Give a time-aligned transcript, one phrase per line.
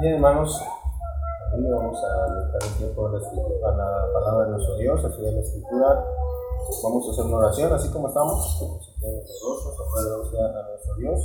[0.00, 0.58] Bien, hermanos,
[1.52, 6.04] vamos a dedicar un tiempo a la, palabra de nuestro Dios, a estudiar la Escritura.
[6.82, 8.62] Vamos a hacer una oración, así como estamos.
[8.62, 9.04] A
[10.70, 11.20] nuestro Dios.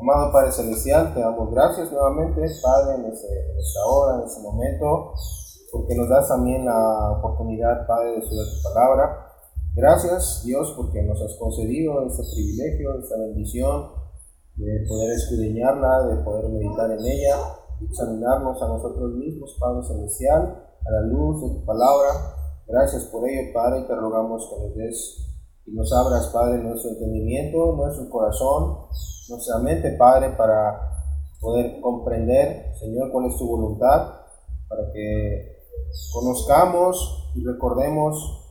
[0.00, 5.14] Amado Padre Celestial, te damos gracias nuevamente, Padre, en, esta hora, en este momento,
[5.72, 9.32] porque nos das también la oportunidad, Padre, de estudiar tu palabra.
[9.74, 13.99] Gracias, Dios, porque nos has concedido este privilegio, esta bendición
[14.60, 17.36] de poder escudriñarla, de poder meditar en ella,
[17.80, 20.42] examinarnos a nosotros mismos, Padre Celestial,
[20.86, 22.36] a la luz de tu palabra.
[22.66, 25.26] Gracias por ello, Padre, y te rogamos que nos des
[25.66, 28.86] y nos abras, Padre, nuestro entendimiento, nuestro corazón,
[29.30, 30.78] nuestra mente, Padre, para
[31.40, 34.12] poder comprender, Señor, cuál es tu voluntad,
[34.68, 35.56] para que
[36.12, 38.46] conozcamos y recordemos,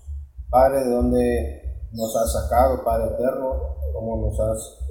[0.50, 3.54] Padre, de dónde nos has sacado, Padre eterno,
[3.94, 4.89] cómo nos has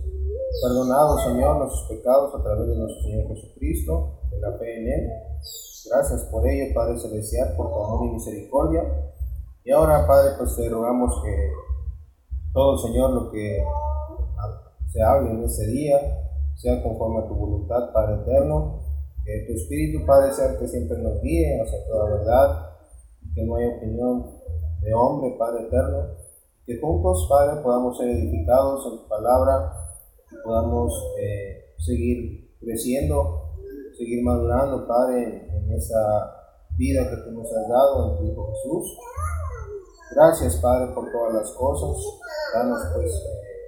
[0.60, 5.10] Perdonado, Señor, nuestros pecados a través de nuestro Señor Jesucristo, de la fe en Él.
[5.88, 8.82] Gracias por ello, Padre Celestial, por tu amor y misericordia.
[9.62, 11.50] Y ahora, Padre, pues te rogamos que
[12.52, 13.62] todo, Señor, lo que
[14.88, 15.98] se hable en este día
[16.56, 18.80] sea conforme a tu voluntad, Padre eterno.
[19.24, 22.70] Que tu Espíritu, Padre, sea el que siempre nos guíe hacia toda verdad.
[23.34, 24.26] Que no haya opinión
[24.80, 26.16] de hombre, Padre eterno.
[26.66, 29.77] Que juntos, Padre, podamos ser edificados en tu palabra
[30.44, 33.54] podamos eh, seguir creciendo,
[33.96, 36.34] seguir madurando, Padre, en, esa
[36.76, 38.98] vida que tú nos has dado en tu Hijo Jesús.
[40.14, 42.02] Gracias, Padre, por todas las cosas.
[42.54, 43.12] Danos, pues,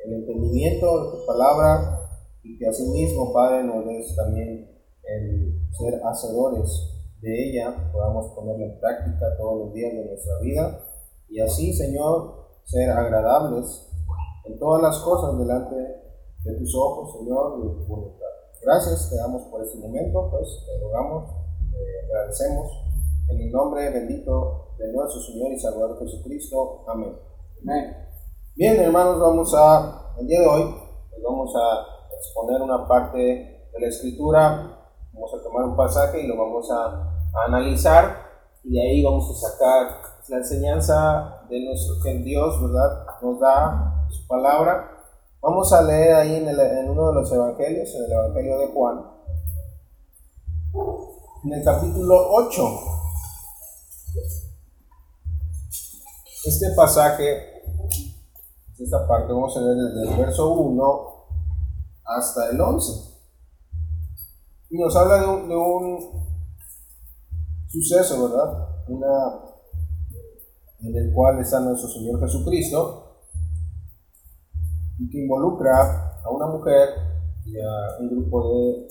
[0.06, 2.08] el entendimiento de tu palabra
[2.42, 4.70] y que asimismo, Padre, nos des también
[5.04, 10.80] el ser hacedores de ella, podamos ponerla en práctica todos los días de nuestra vida
[11.28, 13.88] y así, Señor, ser agradables
[14.46, 15.76] en todas las cosas delante
[16.44, 18.26] de tus ojos, Señor, y de tu voluntad.
[18.62, 21.30] Gracias te damos por este momento, pues te rogamos,
[21.70, 22.70] te agradecemos
[23.28, 26.84] en el nombre bendito de nuestro Señor y Salvador Jesucristo.
[26.86, 27.16] Amén.
[28.56, 30.74] Bien, hermanos, vamos a, el día de hoy,
[31.10, 34.78] pues vamos a exponer una parte de la escritura,
[35.12, 37.06] vamos a tomar un pasaje y lo vamos a,
[37.46, 38.16] analizar
[38.64, 39.86] y de ahí vamos a sacar
[40.28, 43.06] la enseñanza de nuestro que Dios, ¿verdad?
[43.22, 44.99] Nos da su palabra
[45.42, 49.06] Vamos a leer ahí en, uno de los evangelios, en el Evangelio de Juan,
[51.44, 52.62] en el capítulo 8.
[56.44, 57.62] Este pasaje,
[58.78, 61.00] esta parte, vamos a leer desde el verso 1
[62.04, 62.92] hasta el 11.
[64.68, 65.98] Y nos habla de un, de un
[67.66, 68.68] suceso, ¿verdad?
[68.88, 69.40] Una,
[70.80, 73.09] en el cual está nuestro Señor Jesucristo
[75.00, 76.88] y que involucra a una mujer
[77.46, 78.88] y a un grupo de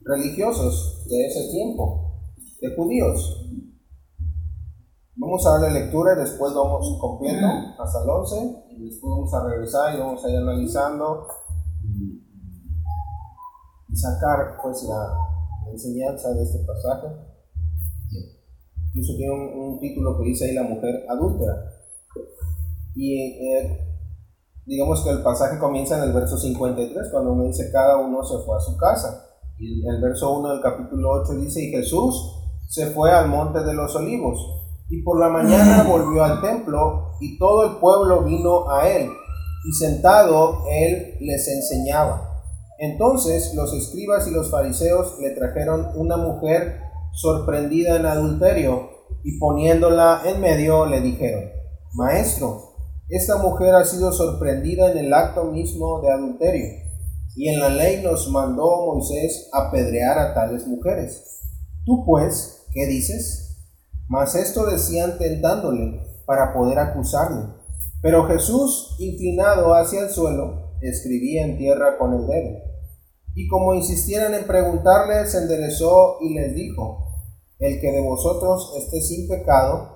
[0.00, 2.22] religiosos de ese tiempo,
[2.60, 3.42] de judíos.
[5.16, 7.46] Vamos a darle lectura y después vamos completo
[7.78, 11.26] hasta el 11 y después vamos a regresar y vamos a ir analizando
[11.84, 12.22] y,
[13.94, 17.06] sacar pues la, enseñanza de este pasaje.
[18.88, 21.54] Incluso tiene un, título que dice ahí la mujer adúltera.
[22.94, 23.85] Y eh,
[24.66, 28.44] digamos que el pasaje comienza en el verso 53, cuando me dice cada uno se
[28.44, 29.22] fue a su casa.
[29.58, 33.72] Y el verso 1 del capítulo 8 dice, y Jesús se fue al monte de
[33.72, 34.38] los olivos,
[34.90, 39.08] y por la mañana volvió al templo, y todo el pueblo vino a él,
[39.64, 42.42] y sentado él les enseñaba.
[42.78, 46.80] Entonces los escribas y los fariseos le trajeron una mujer
[47.14, 48.90] sorprendida en adulterio,
[49.22, 51.44] y poniéndola en medio le dijeron,
[51.94, 52.65] Maestro,
[53.08, 56.66] esta mujer ha sido sorprendida en el acto mismo de adulterio,
[57.36, 61.22] y en la ley nos mandó Moisés apedrear a tales mujeres.
[61.84, 63.58] Tú pues, ¿qué dices?
[64.08, 67.54] Mas esto decían tentándole para poder acusarle.
[68.02, 72.58] Pero Jesús, inclinado hacia el suelo, escribía en tierra con el dedo.
[73.34, 77.06] Y como insistieran en preguntarle, se enderezó y les dijo,
[77.58, 79.95] El que de vosotros esté sin pecado,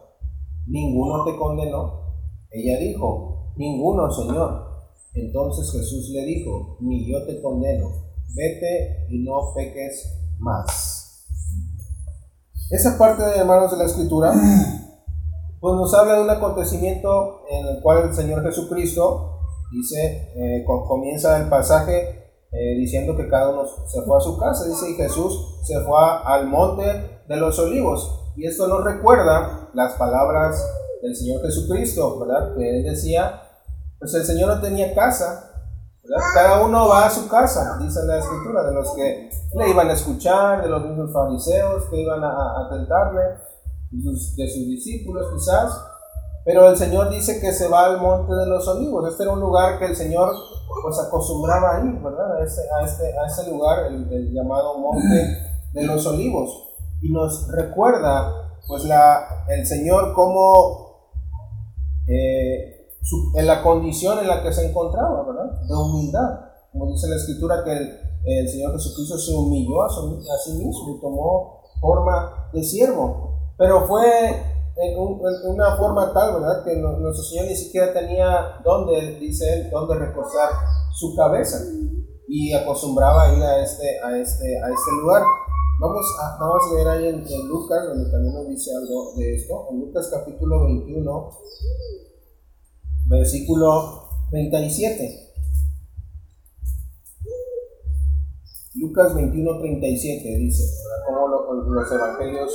[0.71, 2.15] ¿Ninguno te condenó?
[2.49, 4.71] Ella dijo, Ninguno, Señor.
[5.13, 7.89] Entonces Jesús le dijo, Ni yo te condeno,
[8.33, 11.27] vete y no peques más.
[12.69, 14.33] Esa parte, de hermanos, de la escritura,
[15.59, 19.39] pues nos habla de un acontecimiento en el cual el Señor Jesucristo
[19.73, 22.21] dice, eh, comienza el pasaje
[22.51, 25.97] eh, diciendo que cada uno se fue a su casa, dice, y Jesús se fue
[26.25, 26.83] al monte
[27.27, 28.20] de los olivos.
[28.35, 30.65] Y esto nos recuerda las palabras
[31.01, 32.55] del Señor Jesucristo, ¿verdad?
[32.55, 33.41] Que él decía,
[33.99, 35.47] pues el Señor no tenía casa,
[36.33, 39.93] Cada uno va a su casa, dice la escritura, de los que le iban a
[39.93, 43.21] escuchar, de los mismos fariseos que iban a, atentarle,
[43.91, 45.71] de sus discípulos quizás,
[46.43, 49.07] pero el Señor dice que se va al monte de los olivos.
[49.07, 50.33] Este era un lugar que el Señor
[50.81, 52.37] pues acostumbraba a ir, ¿verdad?
[52.37, 55.37] A ese, a este, a ese lugar, el, llamado monte
[55.73, 56.70] de los olivos.
[57.01, 60.91] Y nos recuerda pues la, el Señor como
[62.07, 62.87] eh,
[63.35, 65.59] en la condición en la que se encontraba, ¿verdad?
[65.67, 66.29] De humildad.
[66.71, 71.01] Como dice la escritura que el, Señor Jesucristo se humilló a, a sí mismo y
[71.01, 73.53] tomó forma de siervo.
[73.57, 74.05] Pero fue
[74.77, 76.63] en, una forma tal, ¿verdad?
[76.63, 80.49] Que nuestro Señor ni siquiera tenía dónde, dice él, dónde recostar
[80.93, 81.59] su cabeza
[82.27, 85.23] y acostumbraba a ir a este, a este, a este lugar.
[85.81, 89.33] Vamos a, vamos a ver ahí en, en, Lucas, donde también nos dice algo de
[89.33, 89.67] esto.
[89.71, 91.29] En Lucas capítulo 21,
[93.07, 95.33] versículo 37.
[98.75, 100.63] Lucas 21, 37 dice,
[101.07, 102.51] como los evangelios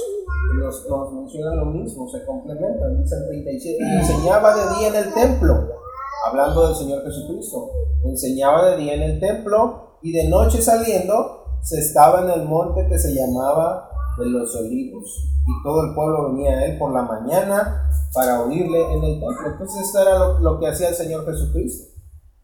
[0.60, 4.94] nos, nos mencionan lo mismo, se complementan, dice el 37, y enseñaba de día en
[4.94, 5.68] el templo,
[6.28, 7.72] hablando del Señor Jesucristo,
[8.04, 12.86] enseñaba de día en el templo y de noche saliendo se estaba en el monte
[12.88, 17.02] que se llamaba de los olivos y todo el pueblo venía a él por la
[17.02, 19.46] mañana para oírle en el templo.
[19.50, 21.92] Entonces esto era lo, que hacía el Señor Jesucristo.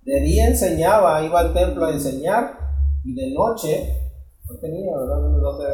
[0.03, 2.59] De día enseñaba, iba al templo a enseñar
[3.05, 4.11] y de noche
[4.51, 5.67] no tenía donde,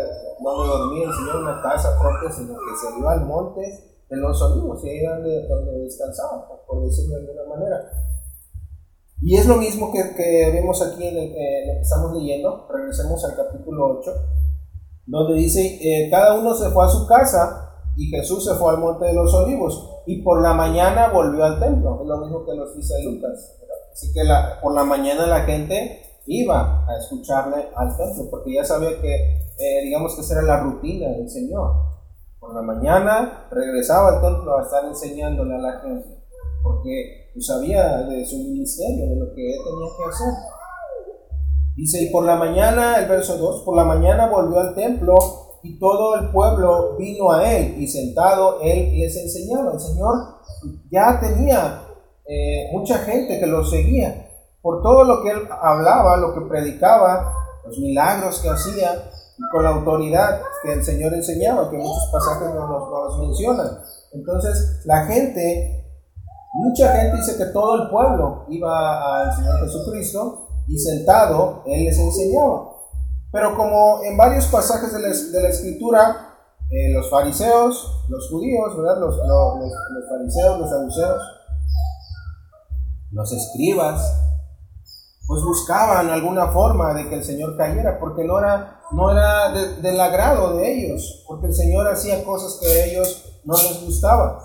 [0.44, 3.62] dormir el Señor, una casa propia, sino que se iba al monte
[4.10, 8.07] de los olivos y ahí era donde, descansaba, por decirlo de alguna manera.
[9.20, 13.36] Y es lo mismo que, que vemos aquí en, lo que estamos leyendo, regresemos al
[13.36, 14.10] capítulo 8,
[15.06, 18.78] donde dice, eh, cada uno se fue a su casa y Jesús se fue al
[18.78, 22.56] monte de los olivos y por la mañana volvió al templo, es lo mismo que
[22.56, 23.56] nos dice Lucas.
[23.92, 28.64] Así que la, por la mañana la gente iba a escucharle al templo, porque ya
[28.64, 31.72] sabía que, eh, digamos que esa era la rutina del Señor.
[32.38, 36.17] Por la mañana regresaba al templo a estar enseñándole a la gente,
[36.62, 40.34] porque sabía de su ministerio, de lo que él tenía que hacer.
[41.76, 45.16] Dice, y por la mañana, el verso 2, por la mañana volvió al templo
[45.62, 49.72] y todo el pueblo vino a él y sentado él les enseñaba.
[49.72, 50.14] El Señor
[50.90, 51.82] ya tenía
[52.26, 54.26] eh, mucha gente que lo seguía
[54.60, 57.32] por todo lo que él hablaba, lo que predicaba,
[57.64, 62.54] los milagros que hacía y con la autoridad que el Señor enseñaba, que muchos pasajes
[62.54, 63.78] nos, nos mencionan.
[64.12, 65.77] Entonces, la gente,
[66.58, 71.98] mucha gente dice que todo el pueblo iba al Señor Jesucristo y sentado Él les
[71.98, 72.72] enseñaba.
[73.30, 76.34] Pero como en varios pasajes de la, Escritura,
[76.70, 78.98] eh, los fariseos, los judíos, ¿verdad?
[78.98, 81.22] Los, los, fariseos, los saduceos,
[83.12, 84.20] los escribas,
[85.26, 90.00] pues buscaban alguna forma de que el Señor cayera, porque no era, no era del
[90.00, 94.38] agrado de ellos, porque el Señor hacía cosas que a ellos no les gustaban.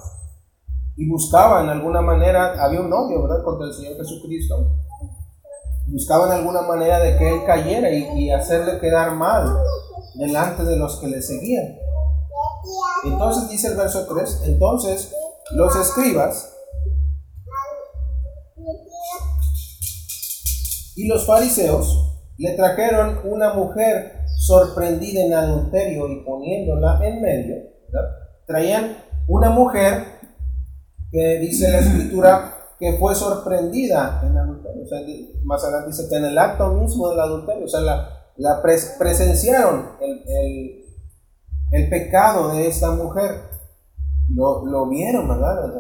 [0.96, 4.78] Y buscaban alguna manera, había un odio, ¿verdad?, contra el Señor Jesucristo.
[5.88, 9.58] Buscaban alguna manera de que Él cayera y, hacerle quedar mal
[10.16, 11.78] delante de los que le seguían.
[13.06, 15.14] Entonces dice el verso 3, entonces
[15.52, 16.54] los escribas,
[20.96, 27.56] Y los fariseos le trajeron una mujer sorprendida en adulterio y poniéndola en medio.
[28.46, 28.98] Traían
[29.28, 30.04] una mujer
[31.14, 34.84] que dice la escritura que fue sorprendida en adulterio.
[35.46, 40.84] más adelante dice que en el acto mismo del adulterio, o sea, la, presenciaron el,
[41.72, 43.42] el, pecado de esta mujer.
[44.34, 45.72] Lo, lo vieron, ¿verdad?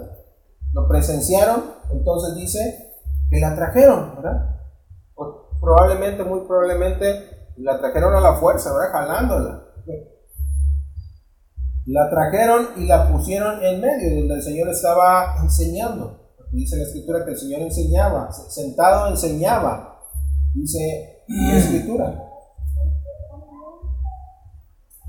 [0.72, 2.94] Lo presenciaron, entonces dice
[3.32, 4.60] que la trajeron, ¿verdad?
[5.60, 8.92] probablemente, muy probablemente, la trajeron a la fuerza, ¿verdad?
[8.92, 9.64] Jalándola.
[11.86, 16.20] La trajeron y la pusieron en medio, donde el Señor estaba enseñando.
[16.52, 20.00] Dice la escritura que el Señor enseñaba, sentado enseñaba.
[20.54, 22.24] Dice la escritura.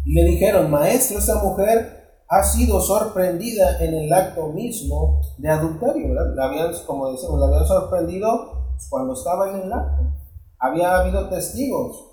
[0.05, 6.09] Y le dijeron, maestro, esa mujer ha sido sorprendida en el acto mismo de adulterio,
[6.09, 6.35] ¿verdad?
[6.35, 10.25] La habían, como decimos, la habían sorprendido cuando estaba en el acto
[10.65, 12.11] había habido testigos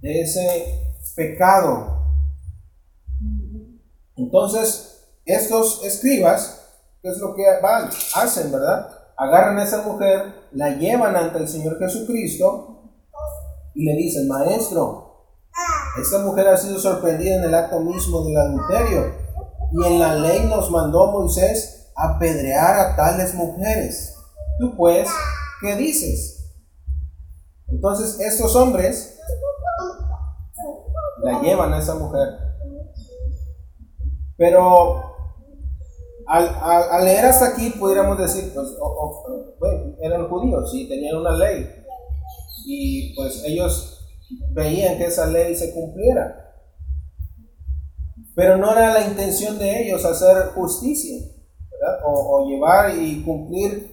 [0.00, 2.01] de ese, pecado.
[4.16, 6.60] Entonces, estos escribas,
[7.02, 7.90] ¿qué es lo que van?
[8.14, 8.88] Hacen, ¿verdad?
[9.16, 12.92] Agarran a esa mujer, la llevan ante el Señor Jesucristo
[13.74, 15.12] y le dicen, maestro,
[16.00, 19.14] esta mujer ha sido sorprendida en el acto mismo del adulterio
[19.72, 24.16] y en la ley nos mandó Moisés apedrear a tales mujeres.
[24.58, 25.08] Tú pues,
[25.60, 26.52] ¿qué dices?
[27.68, 29.18] Entonces estos hombres
[31.22, 32.51] la llevan a esa mujer.
[34.36, 35.12] Pero
[36.26, 38.68] al, leer hasta aquí pudiéramos decir, pues,
[40.00, 41.68] eran judíos y tenían una ley.
[42.64, 44.06] Y pues ellos
[44.52, 46.54] veían que esa ley se cumpliera.
[48.34, 51.18] Pero no era la intención de ellos hacer justicia,
[52.04, 53.92] O, llevar y cumplir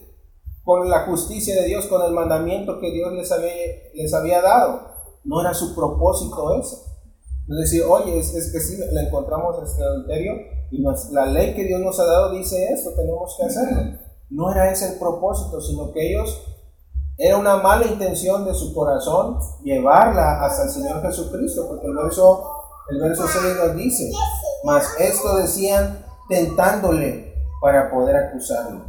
[0.63, 3.51] con la justicia de Dios, con el mandamiento que Dios les había,
[3.93, 4.87] les había dado.
[5.23, 6.88] No era su propósito eso.
[7.49, 10.33] Es decir, oye, es, que si la encontramos en el adulterio
[10.69, 13.97] y la ley que Dios nos ha dado dice esto, tenemos que hacerlo.
[14.29, 16.43] No era ese el propósito, sino que ellos,
[17.17, 22.51] era una mala intención de su corazón llevarla hasta el Señor Jesucristo, porque el verso,
[22.91, 24.11] el verso 6 nos dice,
[24.63, 28.85] mas esto decían tentándole para poder acusarlo.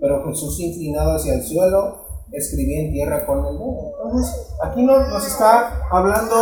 [0.00, 3.92] Pero Jesús inclinado hacia el suelo, escribía en tierra con el dedo.
[4.02, 6.34] Entonces, aquí nos está hablando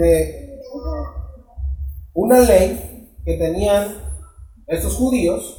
[0.00, 0.60] de
[2.14, 3.94] una ley que tenían
[4.66, 5.56] estos judíos,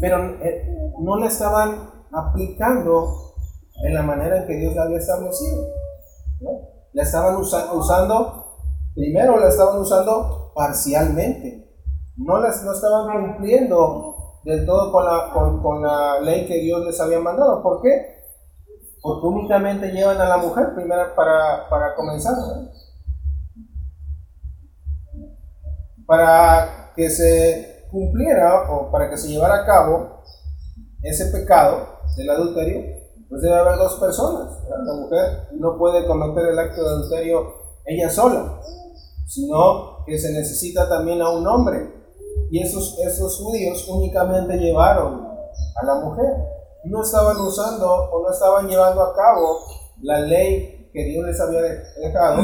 [0.00, 3.34] pero eh, no la estaban aplicando
[3.84, 5.64] en la manera en que Dios la había establecido.
[6.92, 8.58] La estaban usando,
[8.94, 11.70] primero la estaban usando parcialmente,
[12.16, 17.00] no, las, no estaban cumpliendo del todo con la, con, la ley que Dios les
[17.00, 17.62] había mandado.
[17.62, 18.20] ¿Por qué?
[19.00, 22.34] Porque únicamente llevan a la mujer primero para, para comenzar
[26.10, 30.24] para que se cumpliera o para que se llevara a cabo
[31.04, 31.86] ese pecado
[32.16, 32.80] del adulterio,
[33.28, 34.58] pues debe haber dos personas.
[34.68, 37.54] La mujer no puede cometer el acto de adulterio
[37.86, 38.60] ella sola,
[39.24, 41.78] sino que se necesita también a un hombre.
[42.50, 45.28] Y esos, esos judíos únicamente llevaron
[45.80, 46.26] a la mujer.
[46.86, 49.58] No estaban usando o no estaban llevando a cabo
[50.02, 52.42] la ley que Dios les había dejado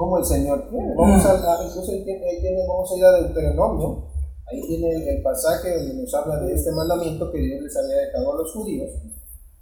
[0.00, 0.94] como el Señor quiere.
[0.96, 4.08] Vamos a, incluso ahí tiene, vamos a ir a Deuteronomio,
[4.50, 8.32] ahí tiene el, pasaje donde nos habla de este mandamiento que Dios les había dejado
[8.32, 8.88] a los judíos.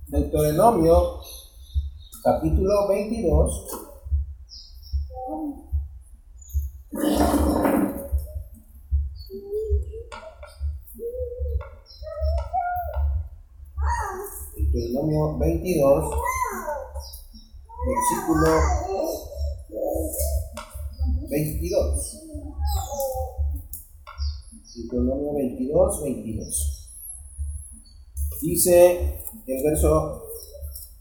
[0.06, 1.18] Deuteronomio,
[2.22, 3.66] capítulo 22.
[14.54, 16.14] Deuteronomio 22,
[17.86, 18.87] versículo
[21.28, 22.24] 22.
[24.74, 26.90] Deuteronomio 22, 22.
[28.42, 30.22] Dice el verso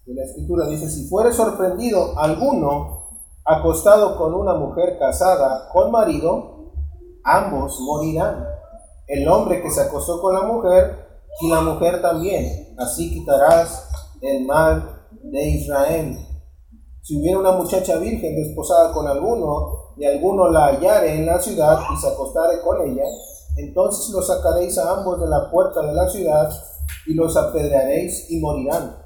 [0.05, 6.73] de la escritura, dice, si fuere sorprendido alguno acostado con una mujer casada con marido,
[7.23, 8.45] ambos morirán.
[9.07, 11.07] El hombre que se acostó con la mujer
[11.41, 12.75] y la mujer también.
[12.77, 13.87] Así quitarás
[14.21, 16.17] el mal de Israel.
[17.07, 21.79] Si hubiera una muchacha virgen desposada con alguno, y alguno la hallare en la ciudad
[21.93, 23.05] y se acostare con ella,
[23.55, 26.49] entonces los sacaréis a ambos de la puerta de la ciudad
[27.05, 28.97] y los apedrearéis y morirán.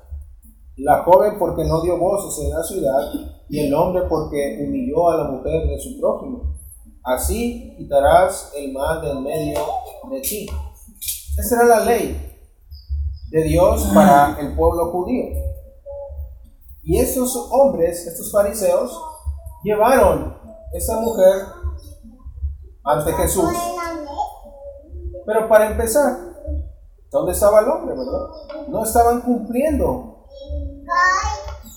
[0.77, 3.01] La joven porque no dio voces en la ciudad,
[3.47, 6.55] y el hombre porque humilló a la mujer de su prójimo.
[7.03, 9.59] Así quitarás el mal del medio
[10.09, 10.47] de ti.
[11.37, 12.35] Esa era la ley
[13.29, 15.50] de Dios para el pueblo judío.
[16.91, 19.01] Y esos hombres, estos fariseos,
[19.63, 20.37] llevaron
[20.73, 21.45] esa mujer
[22.83, 23.49] ante Jesús.
[25.25, 26.17] Pero para empezar,
[27.09, 28.27] ¿dónde estaba el hombre, verdad?
[28.67, 30.27] No estaban cumpliendo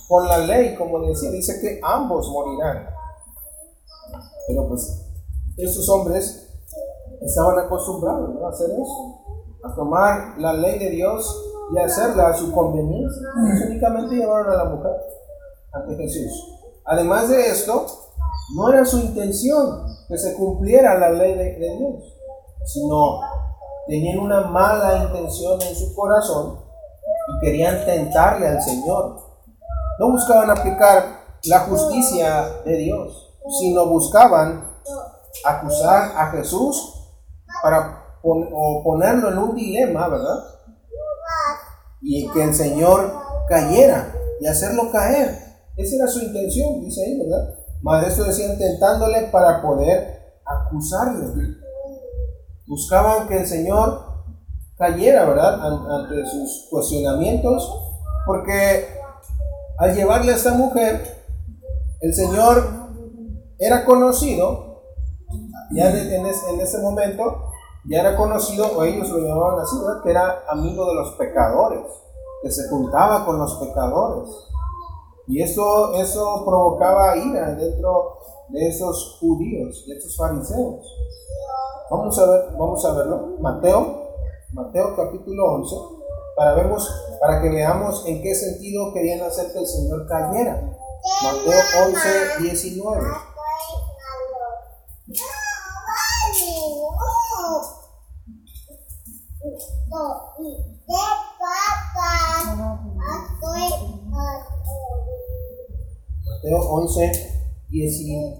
[0.09, 2.88] con la ley, como decía, dice que ambos morirán.
[4.49, 5.00] Pero pues,
[5.56, 6.44] esos hombres
[7.21, 9.23] estaban acostumbrados a hacer eso,
[9.62, 13.28] a tomar la ley de Dios y hacerla a su conveniencia.
[13.66, 14.92] únicamente llevaron a la mujer
[15.73, 16.54] ante Jesús.
[16.85, 17.87] Además de esto,
[18.56, 22.16] no era su intención que se cumpliera la ley de, Dios,
[22.66, 23.21] sino
[23.87, 26.61] tenían una mala intención en su corazón
[27.28, 29.16] y querían tentarle al Señor.
[29.99, 34.75] No buscaban aplicar la justicia de Dios, sino buscaban
[35.44, 36.94] acusar a Jesús
[37.62, 40.53] para ponerlo en un dilema, ¿verdad?
[42.04, 43.12] Y que el Señor
[43.49, 45.38] cayera y hacerlo caer.
[45.76, 47.54] Esa era su intención, dice ahí, ¿verdad?
[47.82, 51.56] Más esto decían tentándole para poder acusarle.
[52.66, 54.00] Buscaban que el Señor
[54.76, 55.61] cayera, ¿verdad?
[55.62, 57.70] Ante sus cuestionamientos,
[58.26, 58.87] porque
[59.78, 61.00] al llevarle a esta mujer,
[62.00, 62.62] el Señor
[63.58, 64.82] era conocido,
[65.73, 66.26] ya en
[66.61, 67.50] ese, momento,
[67.87, 70.03] ya era conocido, o ellos lo llamaban así, ¿verdad?
[70.03, 71.83] Que era amigo de los pecadores,
[72.43, 74.31] que se juntaba con los pecadores.
[75.26, 80.85] Y eso, eso provocaba ira dentro de esos judíos, de esos fariseos.
[81.91, 83.37] Vamos a, ver, vamos a verlo.
[83.41, 84.09] Mateo,
[84.53, 85.76] Mateo capítulo 11,
[86.37, 86.88] para, vemos,
[87.21, 90.61] para que veamos en qué sentido querían hacer que el Señor cayera.
[91.23, 93.34] Mateo 11, 19.
[106.26, 107.12] Mateo 11,
[107.68, 108.36] 19.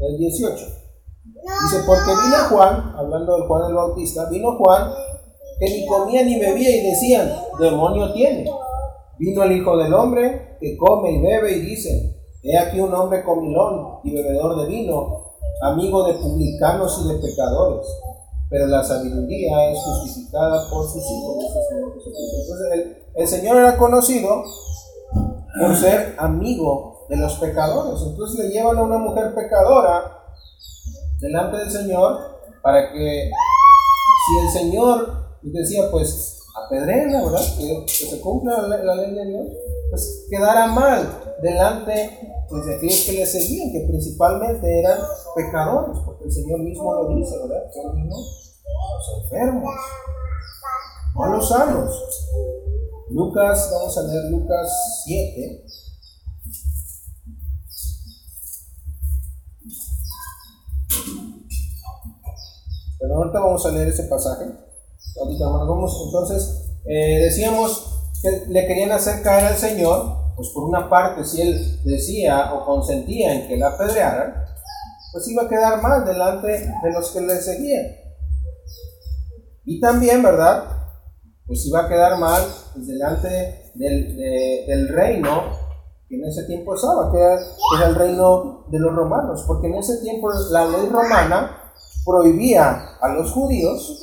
[0.00, 0.66] El 18.
[1.24, 4.92] Dice, porque vino Juan, hablando del Juan el Bautista, vino Juan
[5.58, 8.50] que ni comía ni bebía y decían, demonio tiene.
[9.18, 13.22] Vino el Hijo del Hombre que come y bebe y dice, he aquí un hombre
[13.22, 15.31] comilón y bebedor de vino,
[15.62, 17.86] amigo de publicanos y de pecadores,
[18.50, 21.44] pero la sabiduría es justificada por sus hijos.
[21.72, 24.44] Entonces el Señor era conocido
[25.58, 28.00] por ser amigo de los pecadores.
[28.02, 30.18] Entonces le llevan a una mujer pecadora
[31.20, 32.18] delante del Señor
[32.62, 33.30] para que
[34.26, 37.40] si el Señor decía, pues apedrena, ¿verdad?
[37.58, 39.46] Que, se cumpla la, ley de Dios,
[39.92, 44.98] pues quedara mal delante pues, de aquellos que le seguían, que principalmente eran
[45.36, 47.62] pecadores, porque el Señor mismo lo dice, ¿verdad?
[47.74, 49.74] Los enfermos,
[51.14, 52.28] no los sanos.
[53.10, 55.66] Lucas, vamos a leer Lucas 7.
[62.98, 64.46] Pero ahorita vamos a leer ese pasaje.
[65.20, 67.92] Ahorita vamos, entonces, eh, decíamos
[68.48, 73.34] le querían hacer caer al Señor, pues por una parte, si él decía o consentía
[73.34, 74.34] en que la apedrearan,
[75.12, 77.86] pues iba a quedar mal delante de los que le seguían.
[79.64, 80.82] Y también, ¿verdad?
[81.52, 85.42] pues iba a quedar mal pues, delante del, reino
[86.08, 89.98] que en ese tiempo estaba, que era, el reino de los romanos, porque en ese
[89.98, 91.72] tiempo la ley romana
[92.06, 94.00] prohibía a los judíos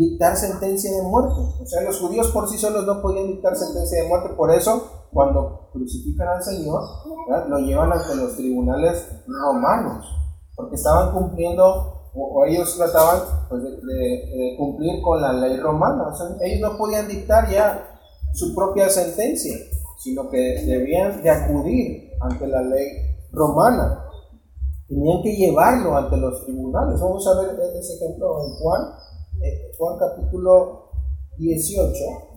[0.00, 1.40] dictar sentencia de muerte.
[1.60, 5.06] O sea, los judíos por sí solos no podían dictar sentencia de muerte, por eso
[5.12, 6.80] cuando crucifican al Señor,
[7.48, 10.06] lo llevan ante los tribunales romanos,
[10.56, 16.12] porque estaban cumpliendo o, ellos trataban pues, de, cumplir con la ley romana.
[16.40, 18.00] Ellos no podían dictar ya
[18.32, 19.54] su propia sentencia,
[19.98, 22.86] sino que debían de acudir ante la ley
[23.32, 24.06] romana.
[24.88, 27.00] Tenían que llevarlo ante los tribunales.
[27.00, 28.80] Vamos a ver ese ejemplo en Juan,
[29.42, 30.90] eh, Juan capítulo
[31.38, 32.30] 18.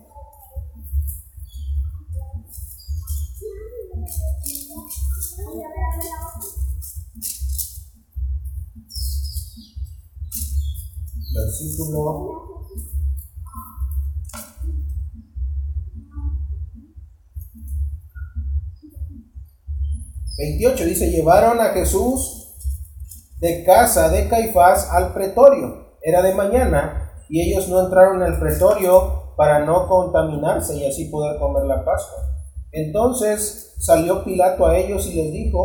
[11.34, 12.54] versículo
[20.36, 22.56] 28 dice, llevaron a Jesús
[23.38, 25.83] de casa de Caifás al pretorio.
[26.06, 31.38] Era de mañana y ellos no entraron al pretorio para no contaminarse y así poder
[31.40, 32.18] comer la Pascua.
[32.70, 35.62] Entonces salió Pilato a ellos y les dijo,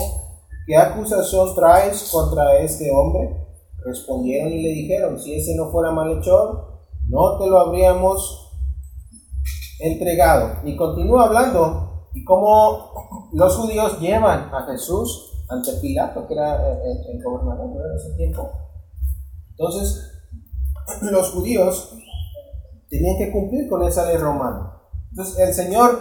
[0.66, 3.48] ¿qué acusación traes contra este hombre?
[3.86, 8.50] Respondieron y le dijeron, si ese no fuera malhechor, no te lo habríamos
[9.80, 10.62] entregado.
[10.64, 17.24] Y continúa hablando y cómo los judíos llevan a Jesús ante Pilato, que era el,
[17.24, 18.50] gobernador en ese tiempo.
[19.52, 20.09] Entonces,
[21.02, 21.96] los judíos
[22.90, 24.74] tenían que cumplir con esa ley romana.
[25.12, 26.00] Entonces, el Señor,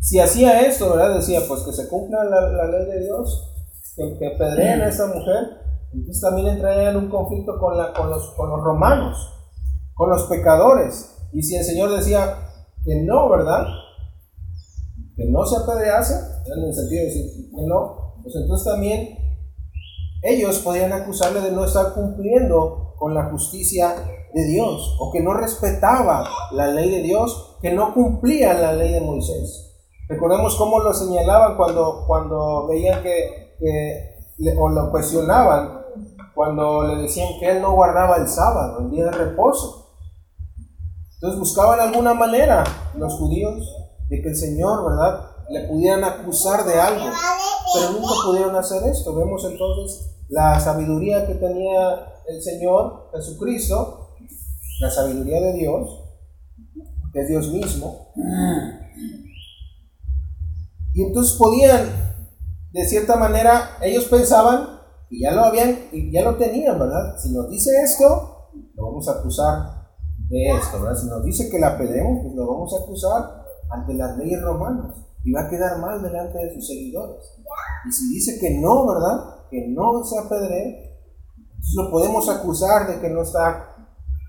[0.00, 1.16] si hacía esto, ¿verdad?
[1.16, 3.54] Decía, pues que se cumpla la, ley de Dios,
[3.96, 8.30] que, que a esa mujer, entonces también entraría en un conflicto con, la, con, los,
[8.34, 9.16] con los romanos,
[9.94, 11.14] con los pecadores.
[11.32, 12.38] Y si el Señor decía
[12.84, 13.66] que no, ¿verdad?
[15.16, 16.14] Que no se apedrease,
[16.46, 19.18] en el sentido de decir que no, pues entonces también
[20.22, 23.96] ellos podían acusarle de no estar cumpliendo con la justicia
[24.32, 28.92] de Dios, o que no respetaba la ley de Dios, que no cumplía la ley
[28.92, 29.74] de Moisés.
[30.08, 35.82] Recordemos cómo lo señalaban cuando, cuando veían que, que o lo cuestionaban
[36.32, 39.96] cuando le decían que él no guardaba el sábado, el día de reposo.
[41.14, 42.62] Entonces buscaban alguna manera
[42.94, 43.66] los judíos
[44.10, 47.10] de que el Señor, ¿verdad?, le pudieran acusar de algo,
[47.74, 49.12] pero nunca pudieron hacer esto.
[49.16, 54.16] Vemos entonces la sabiduría que tenía el Señor Jesucristo,
[54.80, 56.04] la sabiduría de Dios,
[57.12, 58.08] de Dios mismo.
[60.94, 61.86] Y entonces podían,
[62.72, 67.18] de cierta manera, ellos pensaban y ya lo habían, y ya lo tenían, ¿verdad?
[67.18, 69.82] Si nos dice esto, lo vamos a acusar
[70.30, 70.98] de esto, ¿verdad?
[70.98, 74.96] Si nos dice que la pedremos, pues lo vamos a acusar ante las leyes romanas
[75.24, 77.22] y va a quedar mal delante de sus seguidores.
[77.86, 79.31] Y si dice que no, ¿verdad?
[79.52, 80.98] Que no se apedree,
[81.76, 83.76] lo podemos acusar de que no está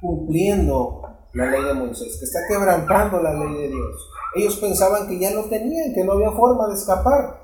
[0.01, 1.01] cumpliendo
[1.33, 4.09] la ley de Moisés, que está quebrantando la ley de Dios.
[4.35, 7.39] Ellos pensaban que ya lo tenían, que no había forma de escapar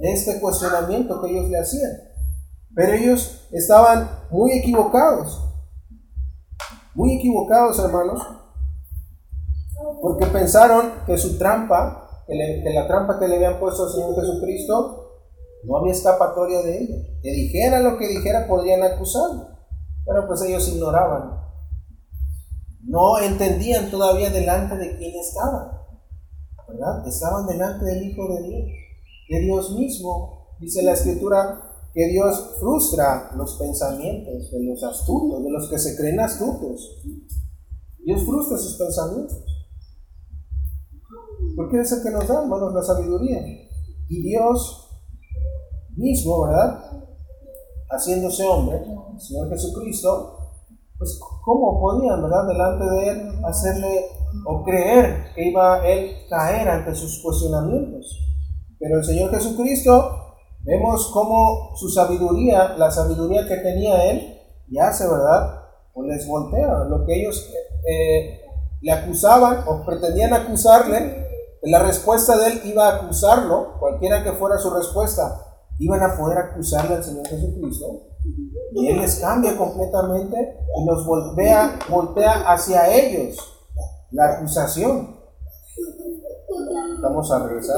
[0.00, 1.90] de este cuestionamiento que ellos le hacían.
[2.74, 5.42] Pero ellos estaban muy equivocados,
[6.94, 8.22] muy equivocados hermanos,
[10.00, 15.05] porque pensaron que su trampa, que, la trampa que le habían puesto al Señor Jesucristo,
[15.66, 16.96] no había escapatoria de ella.
[17.22, 19.48] Que dijera lo que dijera, podrían acusarlo.
[20.04, 21.40] Pero pues ellos ignoraban.
[22.84, 25.72] No entendían todavía delante de quién estaban.
[26.68, 27.06] ¿Verdad?
[27.06, 28.64] Estaban delante del Hijo de Dios,
[29.28, 30.56] de Dios mismo.
[30.60, 35.96] Dice la Escritura que Dios frustra los pensamientos de los astutos, de los que se
[35.96, 37.02] creen astutos.
[38.04, 39.44] Dios frustra sus pensamientos.
[41.56, 43.40] Porque es el que nos da, hermanos, la sabiduría.
[44.08, 44.85] Y Dios
[45.96, 46.80] mismo, ¿verdad?
[47.90, 50.38] Haciéndose hombre, el Señor Jesucristo,
[50.98, 52.46] pues ¿cómo podían, ¿verdad?
[52.46, 54.06] Delante de Él hacerle
[54.46, 58.18] o creer que iba a Él caer ante sus cuestionamientos.
[58.78, 64.38] Pero el Señor Jesucristo, vemos cómo su sabiduría, la sabiduría que tenía Él,
[64.70, 65.62] ya hace, ¿verdad?
[65.94, 66.84] O les voltea.
[66.88, 67.50] Lo que ellos
[67.88, 68.40] eh,
[68.80, 71.26] le acusaban o pretendían acusarle,
[71.62, 75.45] la respuesta de él iba a acusarlo, cualquiera que fuera su respuesta,
[75.78, 78.02] iban a poder acusarle al Señor Jesucristo.
[78.72, 83.36] Y Él les cambia completamente y nos voltea, voltea hacia ellos
[84.10, 85.16] la acusación.
[87.00, 87.76] Vamos a regresar.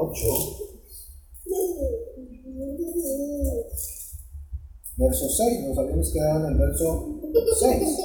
[0.00, 0.26] Ocho.
[4.96, 7.20] Verso 6, nos habíamos quedado en el verso
[7.60, 7.98] 6.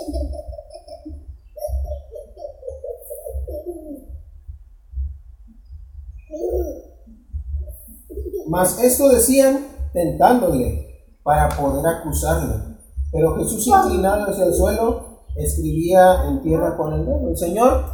[8.47, 12.77] Mas esto decían tentándole para poder acusarle.
[13.11, 17.29] Pero Jesús inclinado hacia el suelo escribía en tierra con el dedo.
[17.29, 17.85] El Señor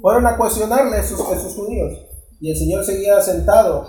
[0.00, 1.92] fueron a cuestionarle a esos, judíos.
[2.40, 3.86] Y el Señor seguía sentado.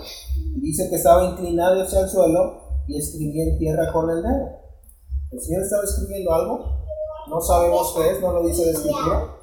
[0.56, 4.48] Y dice que estaba inclinado hacia el suelo y escribía en tierra con el dedo.
[5.30, 6.58] ¿El Señor estaba escribiendo algo?
[7.28, 9.34] No sabemos qué es, no lo dice la escritura.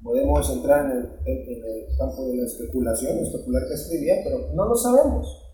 [0.00, 4.66] Podemos entrar en el, en el campo de la especulación, especular que escribía, pero no
[4.66, 5.45] lo sabemos.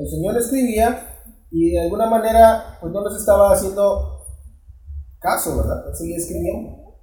[0.00, 4.24] El Señor escribía y de alguna manera pues no les estaba haciendo
[5.18, 5.92] caso, ¿verdad?
[5.92, 6.96] Seguía escribiendo.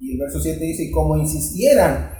[0.00, 2.12] Y el verso 7 dice, y como insistieran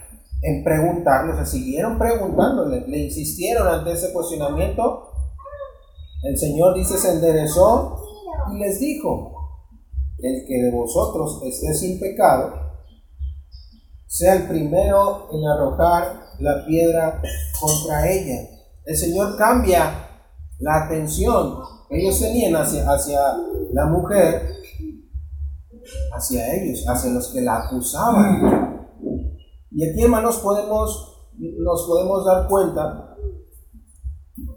[0.43, 5.09] en o siguieron preguntándole, le insistieron ante ese cuestionamiento,
[6.23, 7.99] el Señor dice, se enderezó
[8.53, 9.33] y les dijo,
[10.19, 12.53] el que de vosotros esté sin pecado,
[14.07, 17.23] sea el primero en arrojar la piedra
[17.59, 18.54] contra ella.
[18.85, 20.09] El Señor cambia
[20.59, 23.21] la atención que ellos tenían hacia, hacia
[23.73, 24.43] la mujer,
[26.13, 28.87] hacia ellos, hacia los que la acusaban.
[29.71, 33.17] Y aquí, hermanos, podemos, nos podemos dar cuenta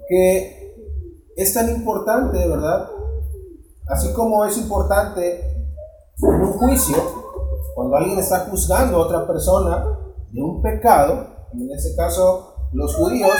[0.09, 0.57] que
[1.35, 2.89] es tan importante, ¿verdad?
[3.87, 5.39] Así como es importante
[6.21, 6.97] en un juicio,
[7.75, 9.85] cuando alguien está juzgando a otra persona
[10.31, 13.31] de un pecado, en este caso los judíos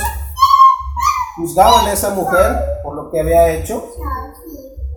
[1.38, 3.84] juzgaban a esa mujer por lo que había hecho,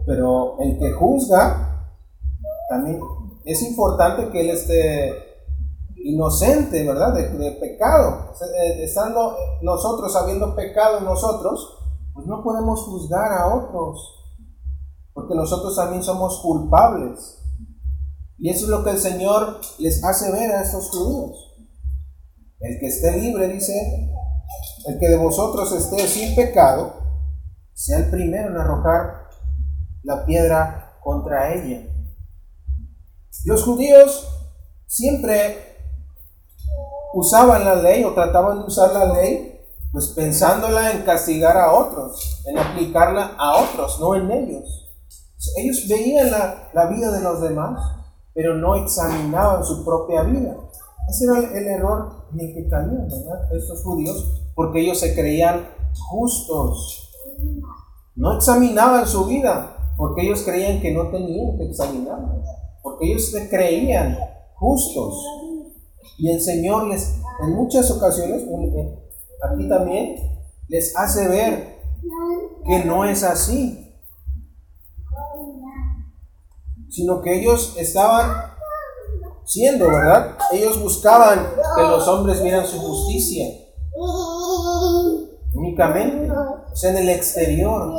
[0.07, 1.89] pero el que juzga
[2.69, 3.01] también
[3.45, 5.31] es importante que él esté
[5.97, 7.13] inocente, ¿verdad?
[7.15, 8.33] De, pecado.
[8.41, 11.79] Eh, estando nosotros habiendo pecado en nosotros,
[12.15, 14.35] pues no podemos juzgar a otros,
[15.13, 17.39] porque nosotros también somos culpables.
[18.39, 21.51] Y eso es lo que el Señor les hace ver a estos judíos.
[22.61, 24.11] El que esté libre, dice,
[24.87, 26.95] el que de vosotros esté sin pecado,
[27.75, 29.29] sea el primero en arrojar
[30.03, 31.87] la piedra contra ella.
[33.45, 34.29] Los judíos
[34.87, 35.77] siempre
[37.15, 39.61] usaban la ley o trataban de usar la ley,
[39.93, 44.87] pues pensándola en castigar a otros, en aplicarla a otros, no en ellos.
[45.57, 47.81] Ellos veían la, la vida de los demás,
[48.35, 50.55] pero no examinaban su propia vida.
[51.09, 53.53] Ese era el, error en el que caían, ¿verdad?
[53.53, 55.71] Estos judíos, porque ellos se creían
[56.11, 57.11] justos.
[58.15, 62.43] No examinaban su vida, porque ellos creían que no tenían que examinarla,
[62.83, 64.19] porque ellos se creían
[64.57, 65.25] justos.
[66.19, 68.43] Y el Señor les, en muchas ocasiones,
[69.51, 70.17] aquí también,
[70.69, 71.79] les hace ver
[72.67, 73.95] que no es así,
[76.91, 78.31] sino que ellos estaban
[79.47, 80.37] siendo, ¿verdad?
[80.53, 81.47] Ellos buscaban
[81.77, 83.70] que los hombres vieran su justicia
[85.61, 87.93] únicamente, o sea, en el exterior,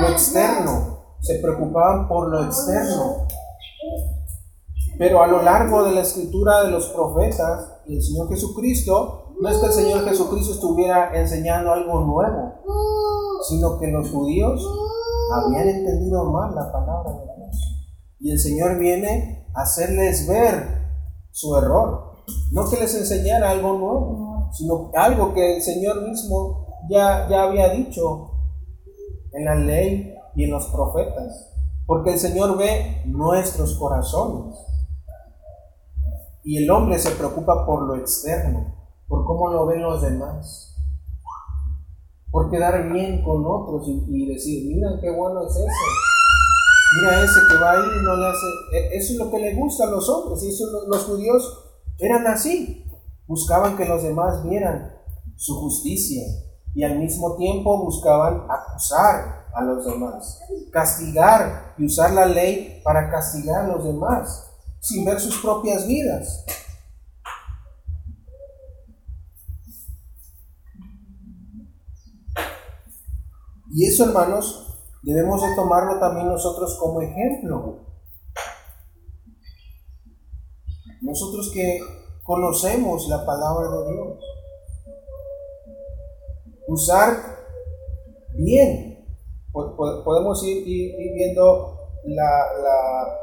[0.00, 3.26] lo externo, se preocupaban por lo externo.
[4.98, 9.48] Pero a lo largo de la escritura de los profetas y el Señor Jesucristo, no
[9.48, 12.60] es que el Señor Jesucristo estuviera enseñando algo nuevo,
[13.48, 14.64] sino que los judíos
[15.32, 17.56] habían entendido mal la palabra de Dios.
[18.20, 20.82] Y el Señor viene a hacerles ver
[21.30, 22.12] su error.
[22.52, 27.70] No que les enseñara algo nuevo, sino algo que el Señor mismo ya, ya había
[27.70, 28.30] dicho
[29.32, 31.50] en la ley y en los profetas.
[31.86, 34.56] Porque el Señor ve nuestros corazones.
[36.44, 38.74] Y el hombre se preocupa por lo externo,
[39.06, 40.76] por cómo lo ven los demás.
[42.30, 45.66] Por quedar bien con otros y, decir, mira qué bueno es ese.
[46.94, 48.46] Mira ese que va ahí y no le hace...
[48.72, 50.42] E, eso es lo que le gusta a los hombres.
[50.42, 52.84] Y eso los judíos eran así.
[53.26, 54.92] Buscaban que los demás vieran
[55.36, 56.22] su justicia.
[56.74, 60.40] Y al mismo tiempo buscaban acusar a los demás.
[60.72, 64.48] Castigar y usar la ley para castigar a los demás
[64.80, 66.44] sin ver sus propias vidas.
[73.74, 77.86] Y eso, hermanos, debemos de tomarlo también nosotros como ejemplo.
[81.00, 81.80] Nosotros que
[82.22, 84.18] conocemos la palabra de Dios.
[86.72, 87.16] Usar
[88.34, 89.06] bien.
[89.52, 90.64] Podemos ir,
[91.14, 93.22] viendo la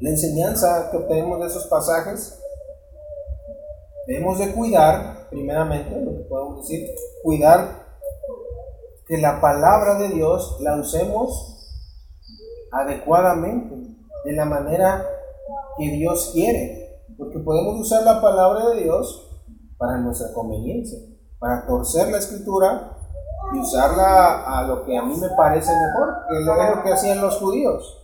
[0.00, 2.38] la enseñanza que obtenemos de esos pasajes,
[4.06, 6.90] debemos de cuidar, primeramente, lo que podemos decir,
[7.22, 7.86] cuidar
[9.06, 11.70] que la palabra de Dios la usemos
[12.72, 15.06] adecuadamente, de la manera
[15.78, 19.30] que Dios quiere, porque podemos usar la palabra de Dios
[19.78, 20.98] para nuestra conveniencia,
[21.44, 22.96] para torcer la escritura
[23.52, 27.20] y usarla a lo que a mí me parece mejor, que es lo que hacían
[27.20, 28.02] los judíos.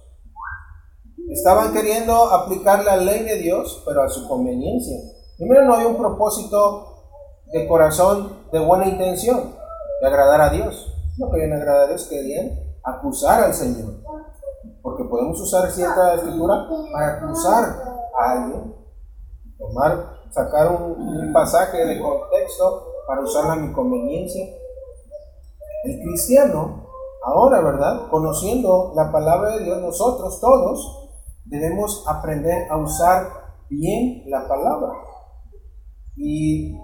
[1.31, 4.94] Estaban queriendo aplicar la ley de Dios, pero a su conveniencia.
[5.38, 7.07] Primero no había un propósito
[7.46, 9.57] de corazón, de buena intención,
[10.03, 10.92] de agradar a Dios.
[11.16, 14.03] No querían agradar a Dios, querían acusar al Señor.
[14.83, 17.85] Porque podemos usar cierta escritura para acusar
[18.20, 18.76] a alguien.
[19.57, 24.46] Tomar, sacar un, pasaje de contexto para usarla a mi conveniencia.
[25.83, 26.87] El cristiano,
[27.25, 28.09] ahora, ¿verdad?
[28.09, 31.11] Conociendo la palabra de Dios, nosotros todos
[31.44, 33.27] debemos aprender a usar
[33.68, 34.92] bien la palabra.
[36.16, 36.79] Y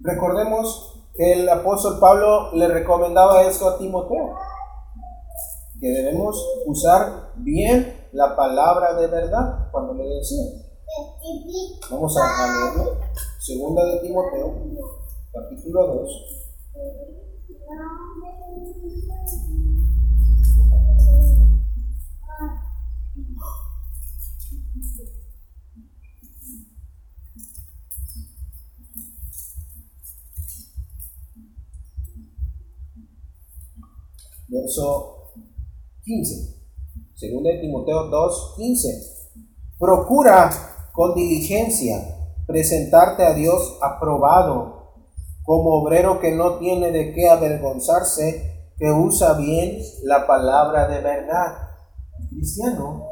[0.00, 4.34] recordemos que el apóstol Pablo le recomendaba esto a Timoteo,
[5.80, 10.44] que debemos usar bien la palabra de verdad cuando le decía.
[11.90, 12.98] Vamos a, leerlo.
[13.38, 14.99] Segunda de Timoteo,
[15.32, 16.40] capítulo 2.
[34.50, 35.30] verso
[36.02, 36.60] 15.
[37.14, 38.88] Segunda Timoteo 2, 15.
[39.78, 40.50] Procura
[40.92, 44.79] con diligencia presentarte a Dios aprobado,
[45.44, 51.68] como obrero que no tiene de qué avergonzarse, que usa bien la palabra de verdad.
[52.30, 53.06] Cristiano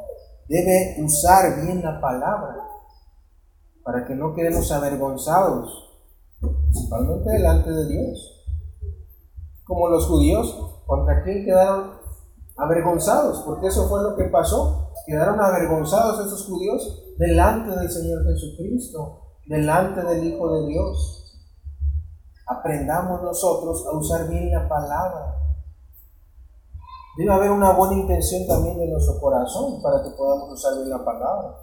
[0.49, 2.57] debe usar bien la palabra
[3.83, 6.01] para que no quedemos avergonzados,
[6.41, 8.35] principalmente delante de Dios.
[9.65, 11.99] Como los judíos ¿Contra quién quedaron
[12.57, 13.43] avergonzados?
[13.45, 14.91] Porque eso fue lo que pasó.
[15.07, 21.18] Quedaron avergonzados esos judíos delante del Señor Jesucristo, delante del Hijo de Dios.
[22.49, 25.37] Aprendamos nosotros a usar bien la palabra.
[27.17, 31.05] Debe haber una buena intención también en nuestro corazón para que podamos usar bien la
[31.05, 31.57] palabra.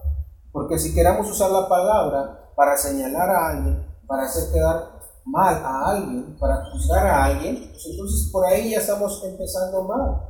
[0.52, 4.96] Porque si queramos usar la palabra para señalar a alguien, para hacer quedar
[5.26, 10.22] mal a alguien, para juzgar a alguien, pues entonces por ahí ya estamos empezando mal.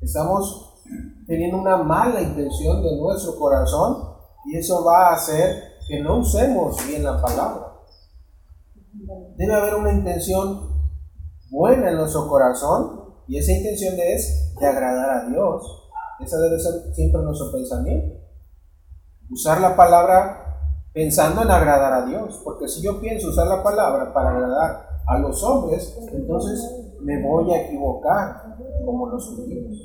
[0.00, 0.74] Estamos
[1.26, 6.76] teniendo una mala intención de nuestro corazón y eso va a hacer que no usemos
[6.86, 7.65] bien la palabra.
[9.36, 10.90] Debe haber una intención
[11.50, 15.90] buena en nuestro corazón y esa intención es de agradar a Dios.
[16.20, 18.18] Esa debe ser siempre nuestro pensamiento.
[19.30, 20.46] Usar la palabra
[20.94, 25.18] pensando en agradar a Dios, porque si yo pienso usar la palabra para agradar a
[25.18, 26.58] los hombres, entonces
[27.02, 29.76] me voy a equivocar como los judíos.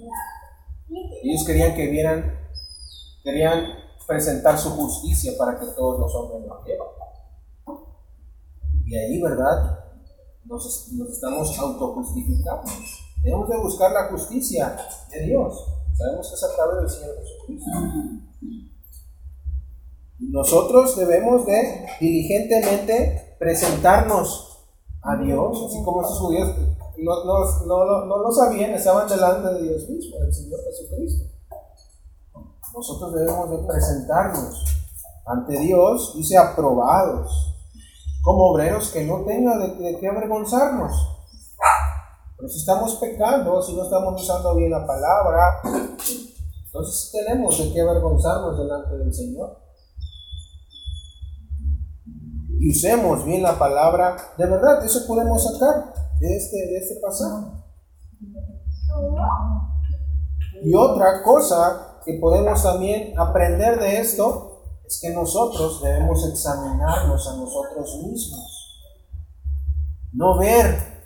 [1.24, 2.40] Ellos querían que vieran,
[3.24, 3.66] querían
[4.08, 6.88] presentar su justicia para que todos los hombres lo vieran.
[8.92, 9.80] Y ahí, ¿verdad?
[10.44, 12.70] Nos, nos estamos autojustificando.
[13.24, 14.78] Debemos de buscar la justicia
[15.10, 15.66] de Dios.
[15.98, 17.72] Sabemos que es a través del Señor Jesucristo.
[20.20, 24.68] Nosotros debemos de diligentemente presentarnos
[25.04, 26.54] a Dios, así como esos judíos
[26.98, 31.34] no, no, no, lo sabían, estaban delante de Dios mismo, del Señor Jesucristo.
[32.76, 34.66] Nosotros debemos de presentarnos
[35.26, 37.51] ante Dios, dice aprobados,
[38.22, 40.92] como obreros que no tengan de, de qué avergonzarnos.
[42.38, 45.62] Pero si estamos pecando, si no estamos usando bien la palabra,
[46.66, 49.62] entonces tenemos de qué avergonzarnos delante del Señor
[52.62, 57.48] y usemos bien la palabra, de verdad, eso podemos sacar de este, de este pasaje.
[60.62, 64.51] Y otra cosa que podemos también aprender de esto
[64.92, 68.84] es que nosotros debemos examinarnos a nosotros mismos.
[70.12, 71.06] No ver,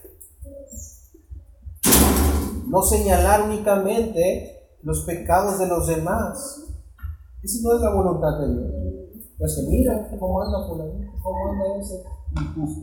[2.65, 6.63] no señalar únicamente los pecados de los demás.
[7.43, 8.71] Esa no es la voluntad de Dios.
[9.38, 12.04] Pues que mira cómo anda por ahí, cómo anda ese,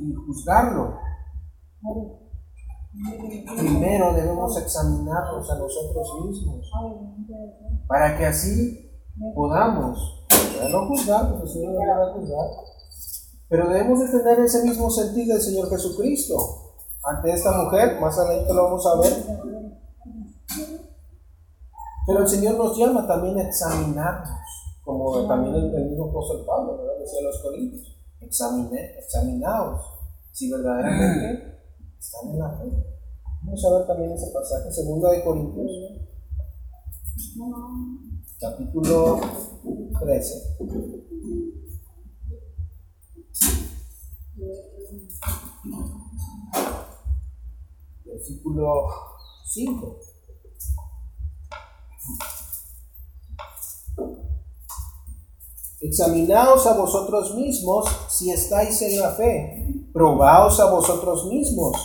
[0.05, 0.99] y, juzgarlo.
[3.59, 6.71] Primero debemos examinarnos a nosotros mismos
[7.89, 8.92] para que así
[9.35, 10.27] podamos,
[10.71, 12.47] no juzgar, porque el Señor no va a juzgar,
[13.49, 18.55] pero debemos de tener ese mismo sentido del Señor Jesucristo ante esta mujer, más adelante
[18.55, 19.13] lo vamos a ver.
[22.07, 24.43] Pero el Señor nos llama también a examinarnos
[24.85, 26.99] como también el, mismo apóstol Pablo, ¿verdad?
[26.99, 29.81] Decía a los corintios, examine, examinaos
[30.33, 31.61] si verdaderamente
[31.99, 32.65] están en la fe.
[33.43, 35.71] Vamos a ver también ese pasaje, segunda de Corintios,
[38.43, 39.21] capítulo
[40.01, 40.57] 13.
[48.05, 48.89] Versículo
[49.45, 49.97] 5.
[55.83, 59.89] Examinaos a vosotros mismos si estáis en la fe.
[59.93, 61.77] Probaos a vosotros mismos.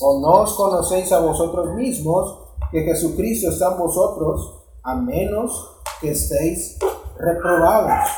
[0.00, 2.38] ¿O no os conocéis a vosotros mismos
[2.72, 5.71] que Jesucristo está en vosotros, a menos
[6.02, 6.78] que estéis
[7.16, 8.10] reprobados?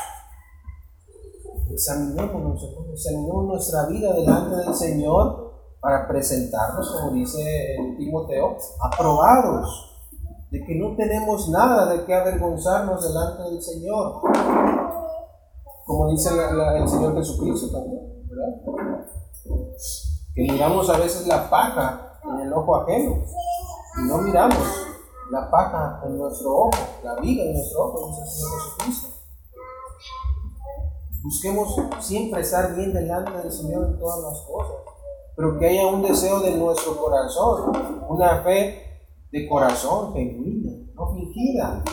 [1.71, 10.09] Examinémonos, examinemos nuestra vida delante del Señor para presentarnos, como dice el Timoteo, aprobados,
[10.51, 14.21] de que no tenemos nada de qué avergonzarnos delante del Señor
[15.85, 19.05] como dice el Señor Jesucristo también, ¿verdad?
[20.33, 23.23] Que miramos a veces la paja en el ojo ajeno
[23.97, 24.84] y no miramos
[25.31, 26.71] la paja en nuestro ojo,
[27.03, 29.07] la vida en nuestro ojo, dice el Señor Jesucristo.
[31.23, 34.75] Busquemos siempre estar bien delante del Señor en todas las cosas,
[35.35, 37.71] pero que haya un deseo de nuestro corazón,
[38.07, 38.83] una fe
[39.31, 41.83] de corazón genuina, no fingida,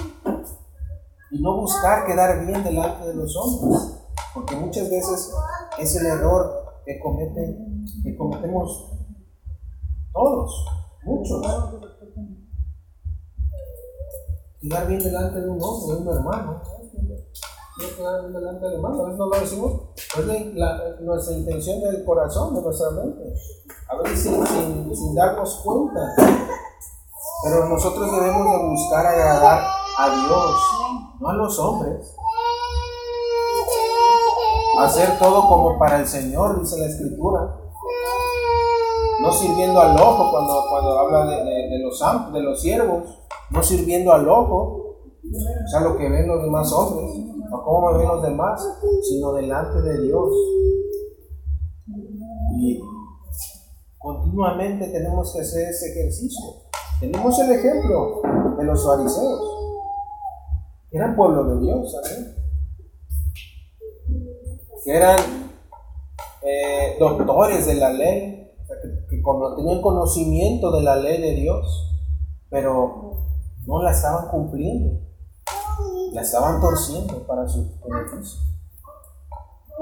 [1.31, 3.99] y no buscar quedar bien delante de los hombres,
[4.35, 5.33] porque muchas veces
[5.79, 8.91] es el error que, cometen, que cometemos
[10.13, 10.67] todos,
[11.05, 11.43] muchos.
[14.63, 16.63] Quedar bien delante de un hombre, de un hermano.
[17.97, 22.55] quedar bien delante del hermano, veces no lo decimos, es la, nuestra intención del corazón,
[22.55, 23.35] de nuestra mente,
[23.89, 26.01] a veces sin, darnos cuenta.
[27.43, 29.65] Pero nosotros debemos de buscar agradar
[29.99, 30.57] a Dios
[31.19, 32.15] no a los hombres.
[34.79, 37.59] Hacer todo como para el Señor, dice la Escritura.
[39.21, 42.01] No sirviendo al ojo cuando, cuando habla de, los,
[42.33, 43.22] de los siervos,
[43.53, 47.11] no sirviendo al ojo, o sea, lo que ven los demás hombres,
[47.53, 48.63] o cómo ven los demás,
[49.09, 50.29] sino delante de Dios.
[52.59, 52.81] Y
[53.99, 56.45] continuamente tenemos que hacer ese ejercicio.
[57.01, 58.23] Tenemos el ejemplo
[58.59, 59.63] de los fariseos
[60.93, 62.37] eran pueblo de Dios, ¿sabes?
[64.85, 65.19] Que eran
[66.43, 68.51] eh, doctores de la ley,
[69.09, 69.23] que,
[69.57, 71.97] tenían conocimiento de la ley de Dios,
[72.51, 73.12] pero
[73.67, 75.01] no la estaban cumpliendo,
[76.13, 78.41] la estaban torciendo para su beneficio.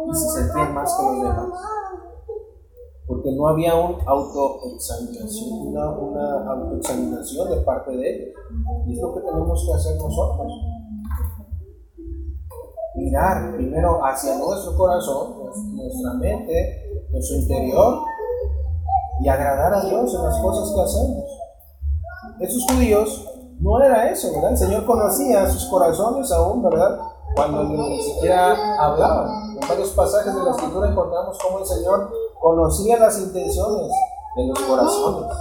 [0.09, 1.49] Y se sentían más que los demás.
[3.07, 8.35] Porque no había un autoexaminación, una, una autoexaminación de parte de ellos.
[8.87, 10.53] Y es lo que tenemos que hacer nosotros.
[12.95, 18.05] Mirar primero hacia nuestro corazón, nuestra mente, nuestro interior,
[19.23, 21.25] y agradar a Dios en las cosas que hacemos.
[22.41, 23.30] Esos judíos
[23.61, 24.53] no era eso, ¿verdad?
[24.53, 26.99] El Señor conocía sus corazones aún, ¿verdad?
[27.35, 29.59] Cuando ni siquiera hablaban.
[29.61, 33.93] En varios pasajes de la Escritura encontramos cómo el Señor conocía las intenciones
[34.37, 35.37] de los corazones.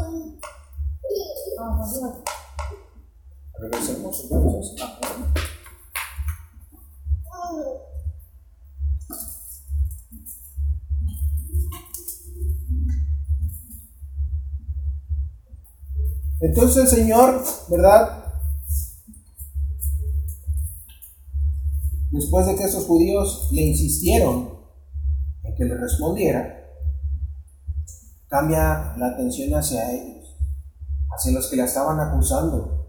[3.57, 4.75] Regresemos entonces
[16.41, 18.23] Entonces el Señor, ¿verdad?
[22.11, 24.57] Después de que esos judíos le insistieron
[25.43, 26.55] en que le respondiera,
[28.27, 30.37] cambia la atención hacia ellos,
[31.11, 32.87] hacia los que la estaban acusando.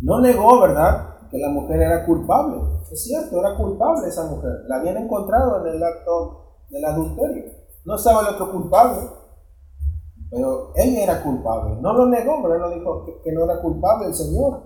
[0.00, 2.82] No negó, ¿verdad?, que la mujer era culpable.
[2.92, 4.64] Es cierto, era culpable esa mujer.
[4.68, 7.44] La habían encontrado en el acto del adulterio.
[7.84, 9.08] No estaba el otro culpable,
[10.32, 11.76] pero él era culpable.
[11.82, 14.62] No lo negó, pero él no dijo que, no era culpable el Señor.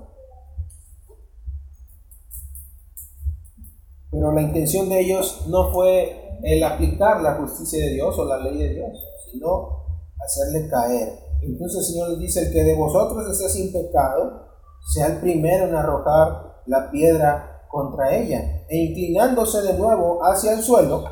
[4.13, 8.39] Pero la intención de ellos no fue el aplicar la justicia de Dios o la
[8.39, 8.93] ley de Dios,
[9.33, 11.19] sino hacerle caer.
[11.43, 14.47] Entonces el Señor les dice, el que de vosotros esté sin pecado,
[14.95, 18.65] sea el primero en arrojar la piedra contra ella.
[18.69, 21.05] E inclinándose de nuevo hacia el suelo,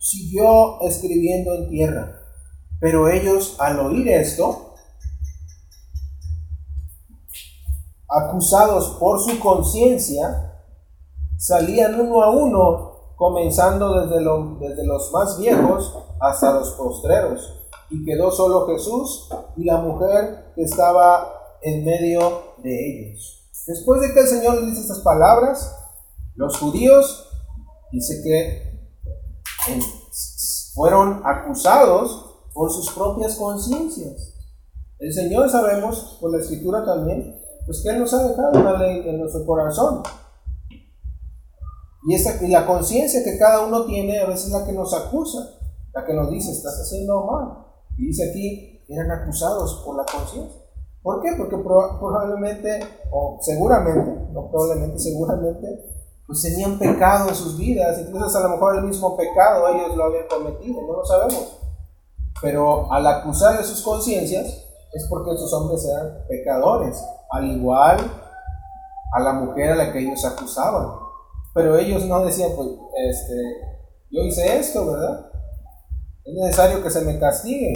[0.00, 2.19] siguió escribiendo en tierra.
[2.80, 4.74] Pero ellos al oír esto,
[8.08, 10.64] acusados por su conciencia,
[11.36, 14.24] salían uno a uno, comenzando desde,
[14.66, 17.68] desde los más viejos hasta los postreros.
[17.90, 23.50] Y quedó solo Jesús y la mujer que estaba en medio de ellos.
[23.66, 25.76] Después de que el Señor les dice estas palabras,
[26.34, 27.28] los judíos
[27.92, 28.70] dice que
[30.74, 34.34] fueron acusados por sus propias conciencias.
[34.98, 39.08] El Señor sabemos, por la escritura también, pues que Él nos ha dejado una ley
[39.08, 40.02] en nuestro corazón.
[42.06, 44.92] Y, esa, y la conciencia que cada uno tiene a veces es la que nos
[44.94, 45.58] acusa,
[45.94, 47.66] la que nos dice, estás haciendo mal.
[47.96, 50.60] Y dice aquí, eran acusados por la conciencia.
[51.02, 51.30] ¿Por qué?
[51.36, 52.80] Porque probablemente,
[53.10, 55.66] o seguramente, no probablemente, seguramente,
[56.26, 60.04] pues tenían pecado en sus vidas, incluso a lo mejor el mismo pecado ellos lo
[60.04, 61.59] habían cometido, no lo sabemos.
[62.40, 64.46] Pero al acusar de sus conciencias
[64.92, 67.98] es porque esos hombres eran pecadores, al igual
[69.12, 70.88] a la mujer a la que ellos acusaban.
[71.54, 72.68] Pero ellos no decían, pues,
[73.08, 73.34] este,
[74.10, 75.30] yo hice esto, ¿verdad?
[76.24, 77.72] Es necesario que se me castigue.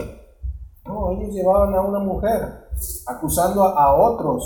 [0.87, 2.69] No, ellos llevaban a una mujer
[3.07, 4.43] acusando a otros,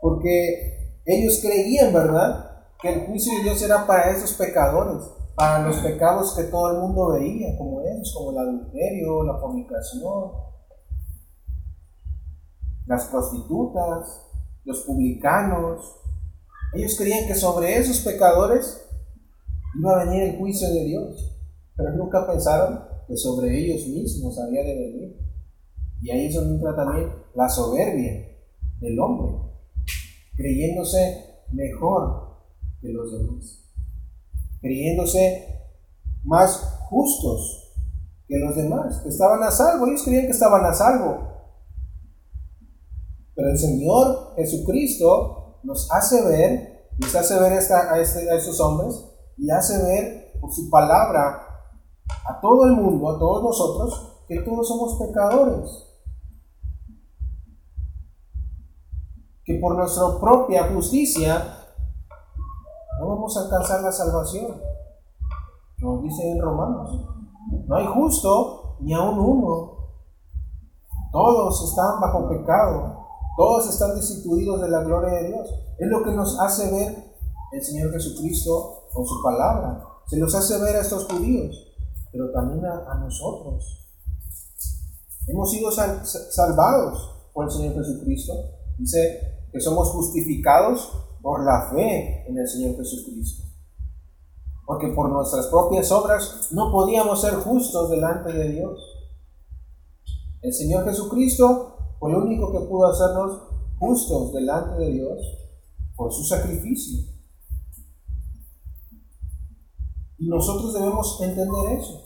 [0.00, 2.66] porque ellos creían, ¿verdad?
[2.80, 5.02] Que el juicio de Dios era para esos pecadores
[5.38, 10.32] para los pecados que todo el mundo veía, como esos, como el adulterio, la fornicación,
[12.86, 14.26] las prostitutas,
[14.64, 16.00] los publicanos.
[16.74, 18.84] Ellos creían que sobre esos pecadores
[19.78, 21.38] iba a venir el juicio de Dios,
[21.76, 25.20] pero nunca pensaron que sobre ellos mismos había de venir.
[26.02, 28.26] Y ahí es donde entra también la soberbia
[28.80, 29.36] del hombre,
[30.34, 32.38] creyéndose mejor
[32.80, 33.67] que los demás
[34.60, 35.48] creyéndose
[36.24, 37.74] más justos
[38.26, 39.86] que los demás, que estaban a salvo.
[39.86, 41.28] Ellos creían que estaban a salvo.
[43.34, 49.00] Pero el Señor Jesucristo nos hace ver, nos hace ver a, este, a estos hombres
[49.36, 51.42] y hace ver por su palabra
[52.28, 55.84] a todo el mundo, a todos nosotros, que todos somos pecadores.
[59.44, 61.57] Que por nuestra propia justicia
[62.98, 64.60] no vamos a alcanzar la salvación.
[65.78, 66.90] Nos dice en Romanos.
[67.66, 69.78] No hay justo ni aún uno.
[71.12, 73.06] Todos están bajo pecado.
[73.36, 75.48] Todos están destituidos de la gloria de Dios.
[75.78, 77.14] Es lo que nos hace ver
[77.52, 79.84] el Señor Jesucristo con su palabra.
[80.06, 81.54] Se nos hace ver a estos judíos,
[82.10, 83.86] pero también a, nosotros.
[85.28, 88.32] Hemos sido salvados por el Señor Jesucristo.
[88.76, 93.44] Dice que somos justificados por la fe en el Señor Jesucristo.
[94.66, 98.80] Porque por nuestras propias obras no podíamos ser justos delante de Dios.
[100.42, 103.42] El Señor Jesucristo fue el único que pudo hacernos
[103.78, 105.18] justos delante de Dios
[105.96, 107.04] por su sacrificio.
[110.18, 112.04] Y nosotros debemos entender eso.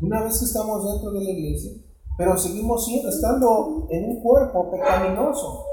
[0.00, 1.72] Una vez que estamos dentro de la iglesia,
[2.16, 5.64] pero seguimos estando en un cuerpo pecaminoso.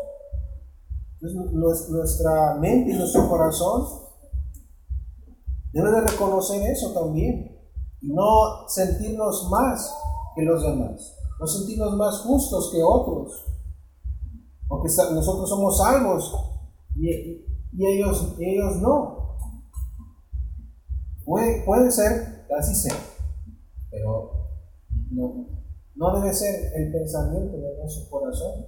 [1.20, 3.86] Nuestra mente y nuestro corazón
[5.72, 7.56] deben de reconocer eso también.
[8.02, 9.94] Y no sentirnos más
[10.36, 11.16] que los demás.
[11.40, 13.46] No sentirnos más justos que otros.
[14.68, 16.34] Porque nosotros somos salvos
[16.96, 17.46] y,
[17.80, 19.38] ellos, ellos no.
[21.26, 22.96] Puede, puede ser, así sea,
[23.92, 24.32] pero
[25.12, 25.46] no,
[25.96, 28.66] no debe ser el pensamiento de nuestro corazón,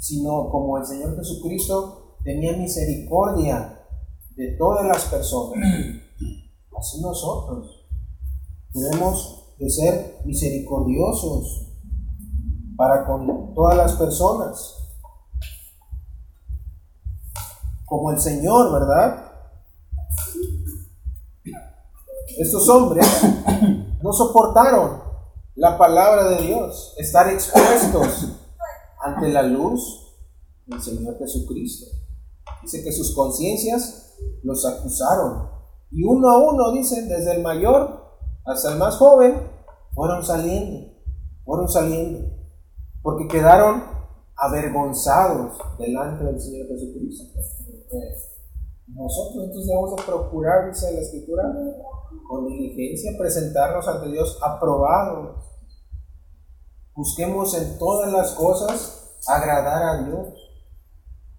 [0.00, 3.86] sino como el Señor Jesucristo tenía misericordia
[4.34, 5.62] de todas las personas,
[6.78, 7.86] así nosotros
[8.72, 11.66] debemos de ser misericordiosos
[12.76, 14.76] para con todas las personas
[17.84, 19.32] como el Señor, ¿verdad?
[22.38, 23.06] Estos hombres
[24.02, 25.02] no soportaron
[25.56, 28.39] la palabra de Dios, estar expuestos
[29.02, 30.16] ante la luz
[30.66, 31.86] del Señor Jesucristo.
[32.62, 35.48] Dice que sus conciencias los acusaron.
[35.90, 38.00] Y uno a uno, dicen, desde el mayor
[38.44, 39.34] hasta el más joven,
[39.94, 40.92] fueron saliendo,
[41.44, 42.28] fueron saliendo,
[43.02, 43.82] porque quedaron
[44.36, 47.38] avergonzados delante del Señor Jesucristo.
[48.88, 51.44] Nosotros entonces debemos de procurar, dice la Escritura,
[52.28, 55.49] con diligencia presentarnos ante Dios aprobados.
[57.00, 60.28] Busquemos en todas las cosas agradar a Dios,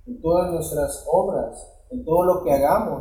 [0.07, 1.55] en todas nuestras obras,
[1.91, 2.99] en todo lo que hagamos,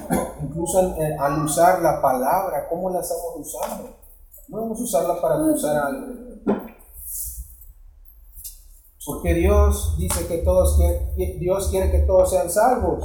[0.42, 3.90] incluso al usar la palabra, ¿cómo la estamos usando?
[4.48, 6.06] No vamos a usarla para usar algo.
[9.04, 10.78] Porque Dios dice que todos
[11.14, 13.04] Dios quiere que todos sean salvos.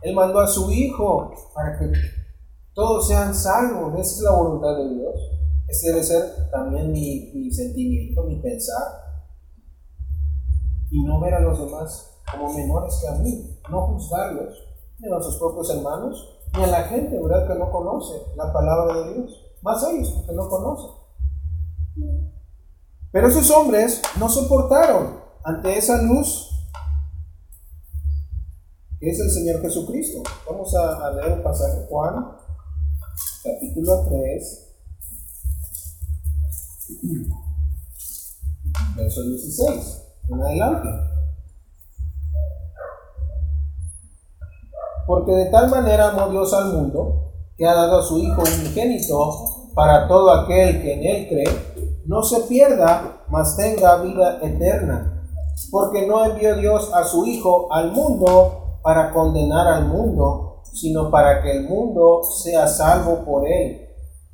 [0.00, 1.92] Él mandó a su Hijo para que
[2.72, 3.92] todos sean salvos.
[4.00, 5.37] Esa es la voluntad de Dios.
[5.68, 8.82] Ese debe ser también mi, sentimiento, mi pensar.
[10.90, 13.60] Y no ver a los demás como menores que a mí.
[13.70, 14.54] No juzgarlos,
[14.98, 17.46] ni a nuestros propios hermanos, ni a la gente, ¿verdad?
[17.46, 19.44] Que no conoce la palabra de Dios.
[19.62, 20.90] Más ellos, que no conocen.
[23.12, 26.48] Pero esos hombres no soportaron ante esa luz
[29.00, 30.22] que es el Señor Jesucristo.
[30.48, 32.32] Vamos a, leer el pasaje Juan,
[33.44, 34.67] capítulo 3,
[38.96, 40.88] verso 16, en adelante.
[45.06, 49.70] Porque de tal manera amó Dios al mundo, que ha dado a su Hijo unigénito
[49.74, 55.14] para todo aquel que en él cree, no se pierda, mas tenga vida eterna
[55.70, 61.42] porque no envió Dios a su Hijo al mundo para condenar al mundo, sino para
[61.42, 63.86] que el mundo sea salvo por él.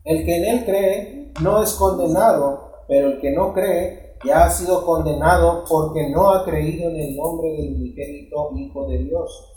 [0.04, 4.50] El que en él cree no es condenado, pero el que no cree ya ha
[4.50, 9.52] sido condenado porque no ha creído en el nombre del unigénito Hijo de Dios.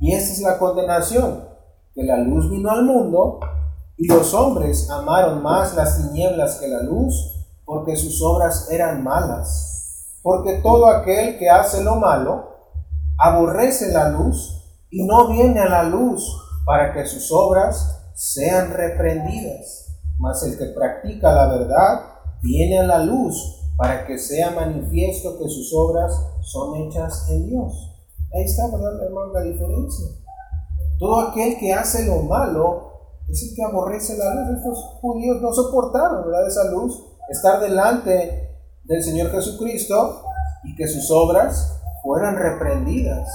[0.00, 1.48] Y esta es la condenación,
[1.94, 3.40] que la luz vino al mundo
[3.96, 7.14] y los hombres amaron más las tinieblas que la luz
[7.64, 9.74] porque sus obras eran malas
[10.24, 12.48] porque todo aquel que hace lo malo
[13.18, 14.58] aborrece la luz
[14.88, 16.26] y no viene a la luz
[16.64, 19.83] para que sus obras sean reprendidas.
[20.18, 22.00] Mas el que practica la verdad
[22.42, 26.12] viene a la luz para que sea manifiesto que sus obras
[26.42, 27.90] son hechas en Dios.
[28.32, 30.06] Ahí está, ¿verdad, hermano, la diferencia?
[30.98, 32.92] Todo aquel que hace lo malo
[33.28, 34.56] es el que aborrece la luz.
[34.58, 36.46] Estos judíos no soportaron, ¿verdad?
[36.46, 40.24] Esa luz, estar delante del Señor Jesucristo
[40.64, 43.28] y que sus obras fueran reprendidas.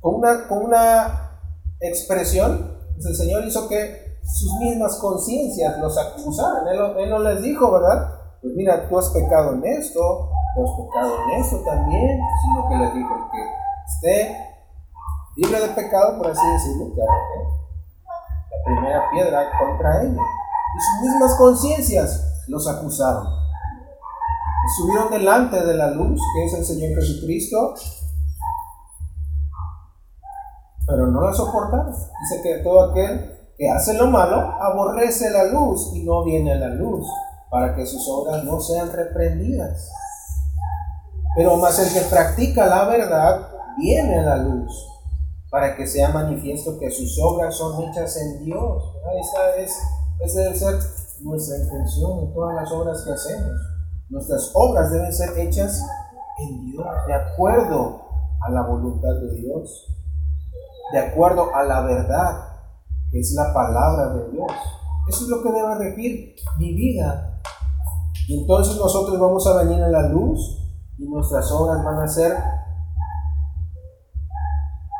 [0.00, 1.40] Con una, con una
[1.80, 6.66] expresión, el Señor hizo que sus mismas conciencias los acusaran.
[6.68, 8.08] Él, no les dijo, ¿verdad?
[8.40, 12.76] Pues mira, tú has pecado en esto, tú has pecado en esto también, sino que
[12.76, 13.38] les dijo que
[13.86, 14.36] esté
[15.36, 20.22] libre de pecado, por así decirlo, que la primera piedra contra ella.
[20.22, 23.42] Y sus mismas conciencias los acusaron
[24.76, 27.74] subieron delante de la luz, que es el Señor Jesucristo,
[30.86, 31.92] pero no la soportaron.
[31.92, 36.56] Dice que todo aquel que hace lo malo aborrece la luz y no viene a
[36.56, 37.06] la luz,
[37.48, 39.88] para que sus obras no sean reprendidas.
[41.36, 43.46] Pero más el que practica la verdad
[43.78, 44.72] viene a la luz,
[45.48, 48.96] para que sea manifiesto que sus obras son hechas en Dios.
[49.20, 49.78] Esa, es,
[50.18, 50.74] esa debe ser
[51.20, 53.60] nuestra intención en todas las obras que hacemos
[54.08, 55.86] Nuestras obras deben ser hechas
[56.40, 58.02] en Dios, de acuerdo
[58.40, 59.86] a la voluntad de Dios,
[60.92, 62.51] de acuerdo a la verdad,
[63.12, 64.52] es la palabra de Dios.
[65.08, 67.40] Eso es lo que debe regir mi vida.
[68.28, 70.58] Y entonces nosotros vamos a venir a la luz
[70.98, 72.36] y nuestras obras van a ser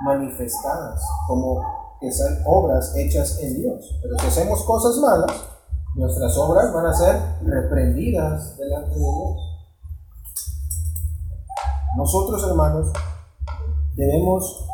[0.04, 1.62] manifestadas como
[2.00, 3.98] que son obras hechas en Dios.
[4.02, 5.32] Pero si hacemos cosas malas,
[5.94, 9.52] nuestras obras van a ser reprendidas delante de Dios.
[11.96, 12.90] Nosotros, hermanos,
[13.94, 14.66] debemos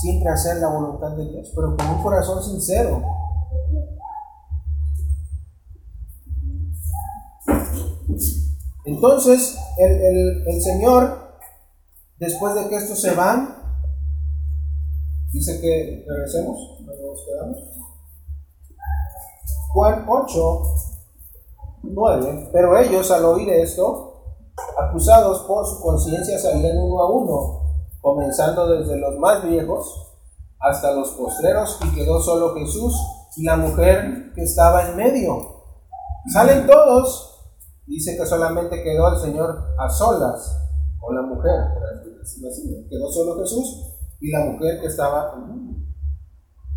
[0.00, 3.02] siempre hacer la voluntad de Dios, pero con un corazón sincero.
[8.84, 11.38] Entonces, el, Señor,
[12.18, 13.56] después de que estos se van,
[15.32, 17.58] dice que regresemos, nos quedamos.
[19.72, 20.62] Juan 8,
[21.82, 22.50] 9.
[22.52, 24.10] Pero ellos, al oír esto,
[24.78, 27.59] acusados por su conciencia, salían uno a uno,
[28.00, 30.16] comenzando desde los más viejos
[30.58, 32.94] hasta los postreros, y quedó solo Jesús
[33.36, 35.64] y la mujer que estaba en medio.
[36.32, 37.54] Salen todos,
[37.86, 40.58] dice que solamente quedó el Señor a solas
[40.98, 41.54] con la mujer,
[42.88, 43.86] quedó solo Jesús
[44.20, 45.80] y la mujer que estaba en medio.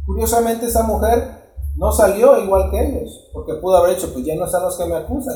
[0.06, 1.44] Curiosamente, esa mujer
[1.76, 4.86] no salió igual que ellos, porque pudo haber dicho, pues ya no están los que
[4.86, 5.36] me acusan,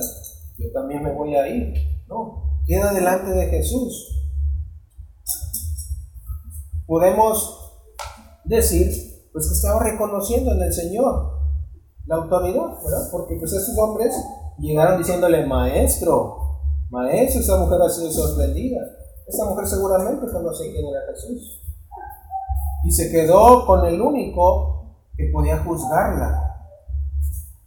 [0.58, 1.74] yo también me voy a ir.
[2.08, 4.14] No, queda delante de Jesús.
[6.88, 7.68] Podemos
[8.46, 8.88] decir,
[9.34, 11.38] pues que estaba reconociendo en el Señor
[12.06, 13.10] la autoridad, ¿verdad?
[13.12, 14.16] Porque pues esos hombres
[14.58, 18.80] llegaron diciéndole, maestro, maestro, esa mujer ha sido sorprendida.
[19.28, 21.62] Esa mujer seguramente conocía quién era Jesús.
[22.86, 26.48] Y se quedó con el único que podía juzgarla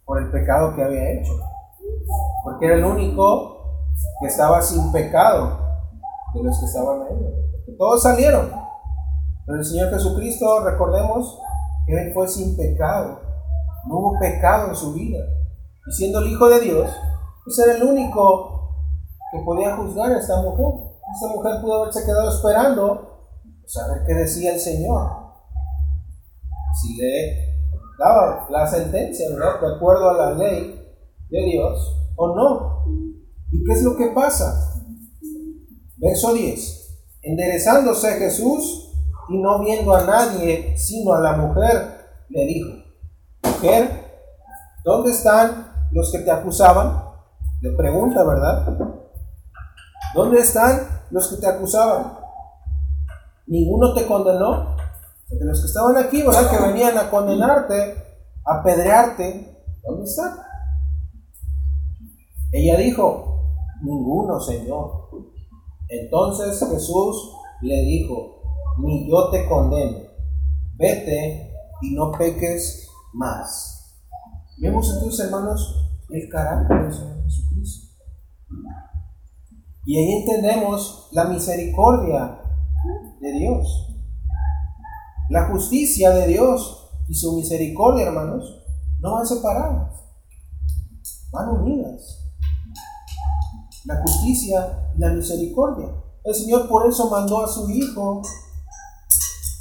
[0.06, 1.32] por el pecado que había hecho.
[2.42, 3.90] Porque era el único
[4.20, 5.58] que estaba sin pecado
[6.32, 7.76] de los que estaban ahí.
[7.76, 8.59] todos salieron.
[9.50, 11.40] Pero el Señor Jesucristo, recordemos
[11.84, 13.18] que Él fue sin pecado.
[13.88, 15.18] No hubo pecado en su vida.
[15.88, 16.88] Y siendo el Hijo de Dios,
[17.44, 18.86] pues era el único
[19.32, 20.92] que podía juzgar a esta mujer.
[21.12, 23.26] Esta mujer pudo haberse quedado esperando
[23.66, 25.10] saber qué decía el Señor
[26.80, 27.66] si le
[27.98, 29.60] daba la sentencia, ¿verdad?
[29.60, 30.80] De acuerdo a la ley
[31.28, 32.84] de Dios o no.
[33.50, 34.80] ¿Y qué es lo que pasa?
[35.96, 37.00] Verso 10.
[37.22, 38.89] Enderezándose Jesús
[39.30, 42.70] y no viendo a nadie sino a la mujer, le dijo,
[43.42, 44.24] mujer,
[44.84, 47.04] ¿dónde están los que te acusaban?
[47.60, 48.66] Le pregunta, ¿verdad?
[50.14, 52.18] ¿Dónde están los que te acusaban?
[53.46, 54.76] ¿Ninguno te condenó?
[55.38, 56.50] de los que estaban aquí, ¿verdad?
[56.50, 57.94] Que venían a condenarte,
[58.44, 60.38] a apedrearte, ¿dónde están?
[62.52, 63.44] Ella dijo,
[63.80, 65.08] ninguno, Señor.
[65.88, 68.39] Entonces Jesús le dijo,
[68.78, 69.98] ni yo te condeno,
[70.76, 71.52] vete
[71.82, 73.98] y no peques más.
[74.58, 77.88] Vemos entonces, hermanos, el carácter del Señor Jesucristo.
[79.86, 82.40] Y ahí entendemos la misericordia
[83.20, 83.86] de Dios.
[85.30, 88.62] La justicia de Dios y su misericordia, hermanos,
[89.00, 89.96] no van separadas,
[91.32, 92.18] van unidas.
[93.86, 95.88] La justicia y la misericordia.
[96.24, 98.20] El Señor por eso mandó a su Hijo,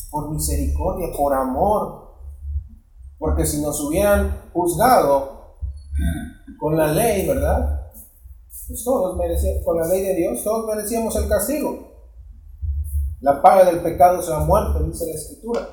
[0.09, 2.09] por misericordia, por amor.
[3.17, 5.57] Porque si nos hubieran juzgado
[6.59, 7.91] con la ley, ¿verdad?
[8.67, 11.89] Pues todos merecíamos, con la ley de Dios, todos merecíamos el castigo.
[13.21, 15.67] La paga del pecado es la muerte, dice la Escritura.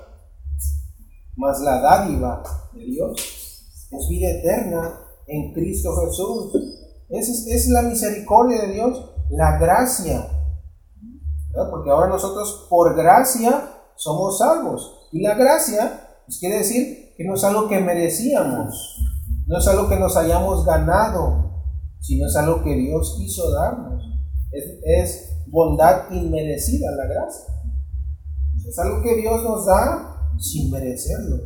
[1.37, 3.17] Mas la dádiva de Dios
[3.91, 6.55] es vida eterna en Cristo Jesús.
[7.09, 10.29] Es, es la misericordia de Dios, la gracia.
[11.71, 15.09] Porque ahora nosotros por gracia somos salvos.
[15.13, 18.99] Y la gracia pues quiere decir que no es algo que merecíamos,
[19.47, 21.65] no es algo que nos hayamos ganado,
[22.01, 24.03] sino es algo que Dios quiso darnos.
[24.85, 27.55] Es, bondad inmerecida, la gracia.
[28.67, 31.37] Es algo que Dios nos da sin merecerlo,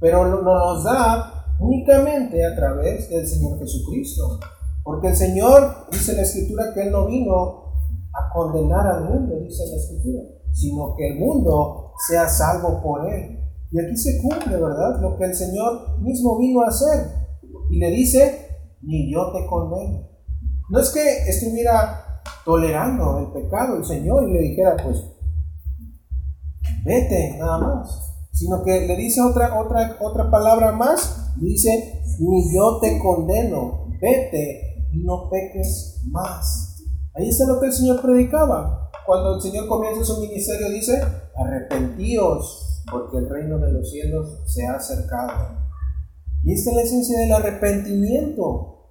[0.00, 4.38] pero no nos da únicamente a través del Señor Jesucristo.
[4.84, 7.74] Porque el Señor, dice la Escritura, que Él no vino
[8.14, 13.38] a condenar al mundo, dice la Escritura, sino que el mundo sea salvo por Él.
[13.70, 15.00] Y aquí se cumple, ¿verdad?
[15.00, 17.06] Lo que el Señor mismo vino a hacer.
[17.70, 18.48] Y le dice,
[18.82, 20.08] ni yo te condeno.
[20.70, 25.04] No es que estuviera tolerando el pecado el Señor y le dijera, pues,
[26.84, 28.04] vete nada más.
[28.32, 34.86] Sino que le dice otra, otra, otra palabra más, dice, ni yo te condeno, vete
[34.92, 36.84] y no peques más.
[37.14, 38.87] Ahí está lo que el Señor predicaba.
[39.08, 41.02] Cuando el Señor comienza su ministerio dice,
[41.34, 45.32] arrepentíos, porque el reino de los cielos se ha acercado.
[46.44, 48.90] Y esta es la esencia del arrepentimiento.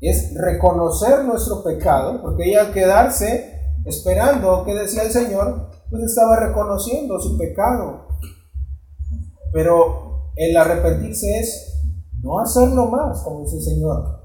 [0.00, 6.46] Es reconocer nuestro pecado, porque ella al quedarse esperando que decía el Señor, pues estaba
[6.46, 8.06] reconociendo su pecado.
[9.52, 11.82] Pero el arrepentirse es
[12.22, 14.20] no hacerlo más, como dice el Señor.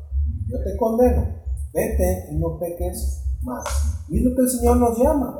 [0.45, 1.41] Yo te condeno,
[1.73, 3.63] vete y no peques más.
[4.09, 5.37] Y es lo que el Señor nos llama,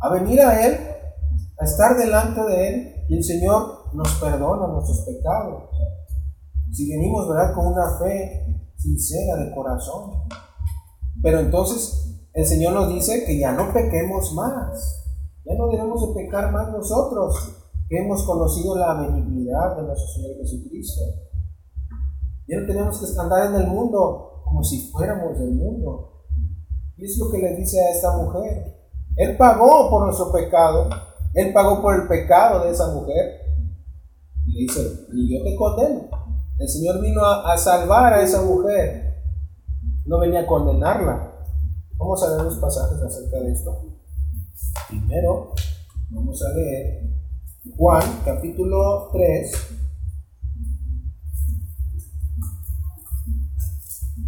[0.00, 0.78] a venir a Él,
[1.58, 5.64] a estar delante de Él, y el Señor nos perdona nuestros pecados.
[6.72, 10.12] Si venimos, ¿verdad?, con una fe sincera de corazón.
[11.22, 15.06] Pero entonces el Señor nos dice que ya no pequemos más.
[15.44, 17.34] Ya no debemos de pecar más nosotros,
[17.88, 21.00] que hemos conocido la benignidad de nuestro Señor Jesucristo.
[22.46, 26.19] Ya no tenemos que andar en el mundo como si fuéramos del mundo.
[27.00, 28.76] Y es lo que le dice a esta mujer.
[29.16, 30.90] Él pagó por nuestro pecado.
[31.32, 33.40] Él pagó por el pecado de esa mujer.
[34.46, 36.08] Y le dice, y yo te condeno.
[36.58, 39.22] El Señor vino a, salvar a esa mujer.
[40.04, 41.32] No venía a condenarla.
[41.96, 43.96] Vamos a ver los pasajes acerca de esto.
[44.88, 45.54] Primero,
[46.10, 47.10] vamos a leer
[47.76, 49.52] Juan capítulo 3,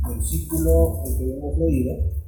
[0.09, 2.22] versículo el que hemos leído.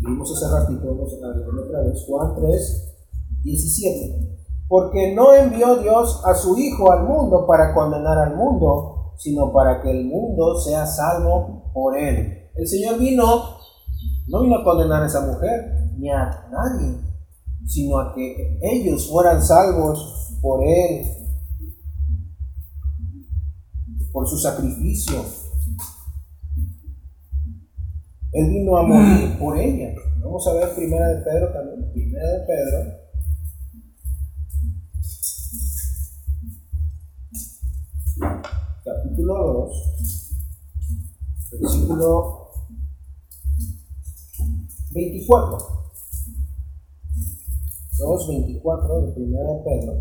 [0.00, 2.04] Leímos hace ratito, vamos a leerlo otra vez.
[2.06, 2.94] Juan 3,
[3.42, 4.38] 17.
[4.68, 9.82] Porque no envió Dios a su Hijo al mundo para condenar al mundo, sino para
[9.82, 12.50] que el mundo sea salvo por él.
[12.54, 13.24] El Señor vino
[14.26, 16.98] no vino a condenar a esa mujer, ni a nadie,
[17.66, 21.04] sino a que ellos fueran salvos por Él,
[24.12, 25.43] por su sacrificio.
[28.34, 29.94] Él vino a morir por ella.
[30.20, 31.92] Vamos a ver Primera de Pedro también.
[31.92, 33.04] Primera de Pedro.
[38.84, 41.60] Capítulo 2.
[41.60, 42.50] Versículo
[44.92, 45.58] 24.
[47.98, 49.92] 2.24 de primera de Pedro.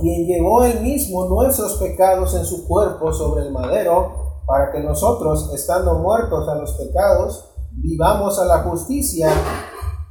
[0.00, 5.52] Quien llevó él mismo nuestros pecados en su cuerpo sobre el madero, para que nosotros,
[5.54, 9.30] estando muertos a los pecados, vivamos a la justicia,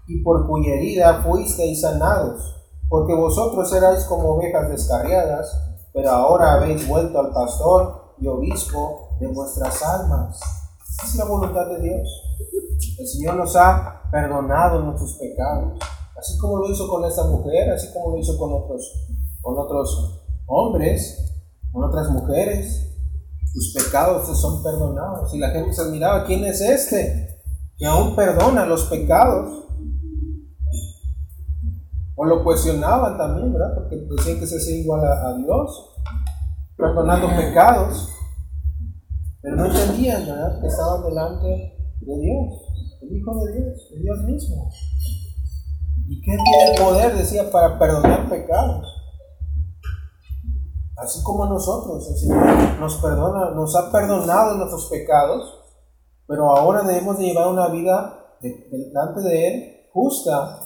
[0.08, 2.56] y por cuya herida fuisteis sanados,
[2.90, 5.58] porque vosotros erais como ovejas descarriadas,
[5.94, 10.40] pero ahora habéis vuelto al pastor y obispo de vuestras almas
[11.04, 12.08] es la voluntad de Dios.
[12.98, 15.80] El Señor nos ha perdonado nuestros pecados,
[16.18, 19.08] así como lo hizo con esta mujer, así como lo hizo con otros,
[19.42, 21.34] con otros hombres,
[21.72, 22.93] con otras mujeres.
[23.54, 25.34] Tus pecados te son perdonados.
[25.34, 27.40] Y la gente se admiraba, ¿quién es este?
[27.78, 29.66] Que aún perdona los pecados.
[32.16, 33.76] O lo cuestionaban también, ¿verdad?
[33.76, 35.96] Porque decían que se hacía igual a, a Dios,
[36.78, 38.10] perdonando pecados.
[39.42, 40.62] Pero no entendían, ¿verdad?
[40.62, 42.54] Que estaban delante de Dios,
[43.02, 44.70] el Hijo de Dios, de Dios mismo.
[46.08, 48.93] ¿Y qué tiene el poder, decía, para perdonar pecados?
[51.04, 55.60] Así como nosotros, el Señor nos perdona, nos ha perdonado nuestros pecados,
[56.26, 60.60] pero ahora debemos de llevar una vida delante de Él justa,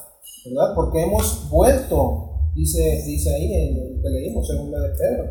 [0.46, 0.76] ¿verdad?
[0.76, 5.24] Porque hemos vuelto, dice, dice ahí en lo que leímos, en de Pedro,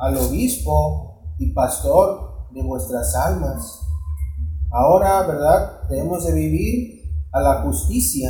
[0.00, 3.80] al obispo y pastor de vuestras almas.
[4.72, 5.82] Ahora, ¿verdad?
[5.88, 7.02] Debemos de vivir
[7.32, 8.28] a la justicia.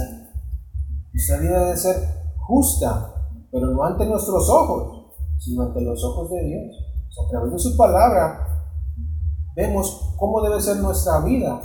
[1.10, 1.96] Nuestra vida debe ser
[2.36, 3.14] justa,
[3.50, 4.97] pero no ante nuestros ojos,
[5.38, 6.76] sino ante los ojos de Dios.
[7.24, 8.48] a través de su palabra
[9.56, 11.60] vemos cómo debe ser nuestra vida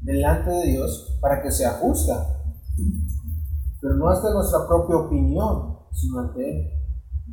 [0.00, 2.38] delante de Dios para que sea justa.
[3.80, 6.82] Pero no ante nuestra propia opinión, sino ante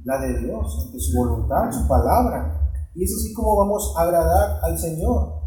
[0.04, 2.72] la de Dios, ante su voluntad, su palabra.
[2.96, 5.42] Y es así como vamos a agradar al Señor.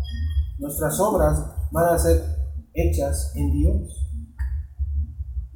[0.58, 2.22] Nuestras obras van a ser
[2.72, 4.10] hechas en Dios.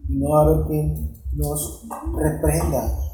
[0.08, 3.05] Y no va a haber quien nos reprenda.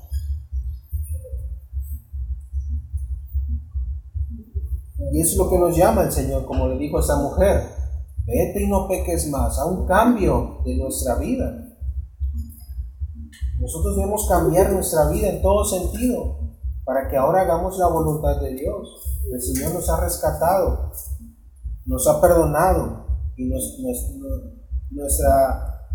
[5.12, 7.68] Y eso es lo que nos llama el Señor, como le dijo a esa mujer.
[8.24, 11.68] Vete y no peques más, a un cambio de nuestra vida.
[13.60, 16.38] Nosotros debemos cambiar nuestra vida en todo sentido
[16.84, 19.20] para que ahora hagamos la voluntad de Dios.
[19.30, 20.90] El Señor nos ha rescatado,
[21.84, 23.04] nos ha perdonado
[23.36, 23.50] y
[24.90, 25.88] nuestra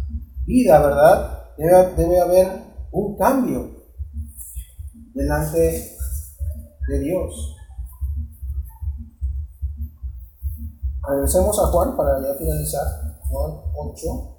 [0.45, 1.43] vida, ¿verdad?
[1.57, 2.47] Debe, debe haber
[2.91, 3.71] un cambio
[5.15, 5.97] delante
[6.87, 7.56] de Dios.
[11.07, 12.85] Regresemos a Juan para ya finalizar.
[13.29, 14.33] Juan 8.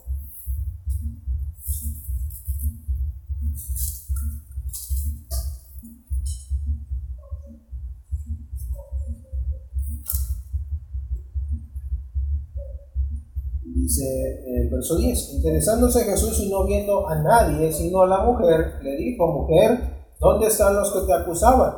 [13.65, 14.05] Dice
[14.47, 18.97] el verso 10, interesándose Jesús y no viendo a nadie, sino a la mujer, le
[18.97, 21.75] dijo, mujer, ¿dónde están los que te acusaban?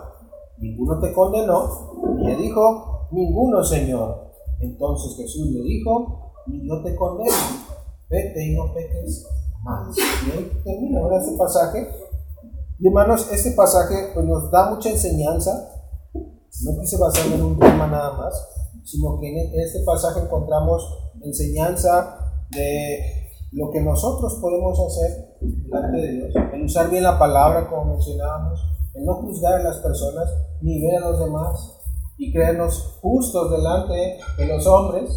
[0.58, 1.92] Ninguno te condenó.
[2.18, 4.29] Y le dijo, ninguno, Señor.
[4.60, 7.34] Entonces Jesús le dijo, ni yo te condeno,
[8.08, 9.26] vete y no peques
[9.62, 9.96] más.
[9.96, 11.88] Y ahí termina ahora este pasaje.
[12.78, 15.68] Y hermanos, este pasaje pues, nos da mucha enseñanza.
[16.12, 18.48] No quise basarme en un tema nada más,
[18.84, 22.16] sino que en este pasaje encontramos enseñanza
[22.50, 27.94] de lo que nosotros podemos hacer delante de Dios, el usar bien la palabra como
[27.94, 28.60] mencionábamos,
[28.94, 30.28] el no juzgar a las personas
[30.60, 31.79] ni ver a los demás
[32.20, 35.10] y creernos justos delante de los hombres,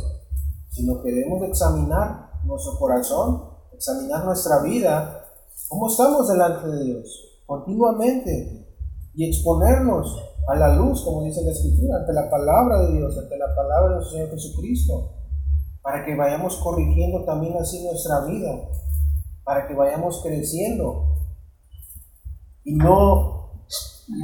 [0.70, 3.43] sino que debemos examinar nuestro corazón,
[3.74, 5.26] examinar nuestra vida,
[5.68, 8.68] cómo estamos delante de Dios continuamente
[9.14, 13.38] y exponernos a la luz, como dice la Escritura, ante la palabra de Dios, ante
[13.38, 15.12] la palabra de nuestro Señor Jesucristo
[15.82, 18.70] para que vayamos corrigiendo también así nuestra vida,
[19.43, 21.18] para que vayamos creciendo
[22.64, 23.66] y no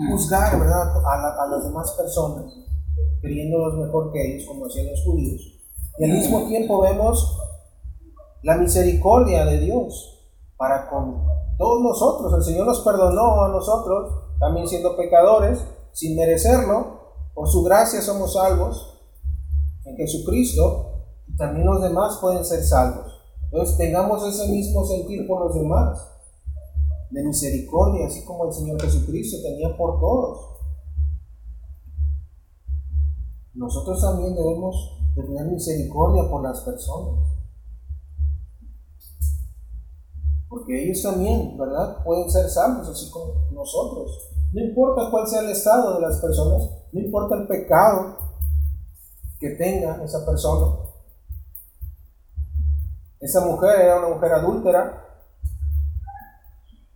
[0.09, 0.93] juzgar ¿verdad?
[1.05, 2.53] A, las demás personas,
[3.21, 5.41] creyéndolos mejor que ellos, como hacían los judíos.
[5.97, 7.37] Y al mismo tiempo vemos
[8.43, 11.23] la misericordia de Dios para con
[11.57, 12.33] todos nosotros.
[12.33, 15.59] El Señor nos perdonó a nosotros, también siendo pecadores,
[15.91, 16.99] sin merecerlo.
[17.33, 18.99] Por su gracia somos salvos
[19.85, 20.89] en Jesucristo
[21.37, 23.13] también los demás pueden ser salvos.
[23.45, 25.97] Entonces tengamos ese mismo sentir por los demás,
[27.09, 30.58] de misericordia, así como el Señor Jesucristo tenía por todos.
[33.53, 37.25] Nosotros también debemos tener misericordia por las personas.
[40.47, 42.03] Porque ellos también, ¿verdad?
[42.03, 44.29] Pueden ser salvos, así como nosotros.
[44.51, 48.17] No importa cuál sea el estado de las personas, no importa el pecado
[49.39, 50.89] que tenga esa persona,
[53.19, 55.05] esa mujer era una mujer adúltera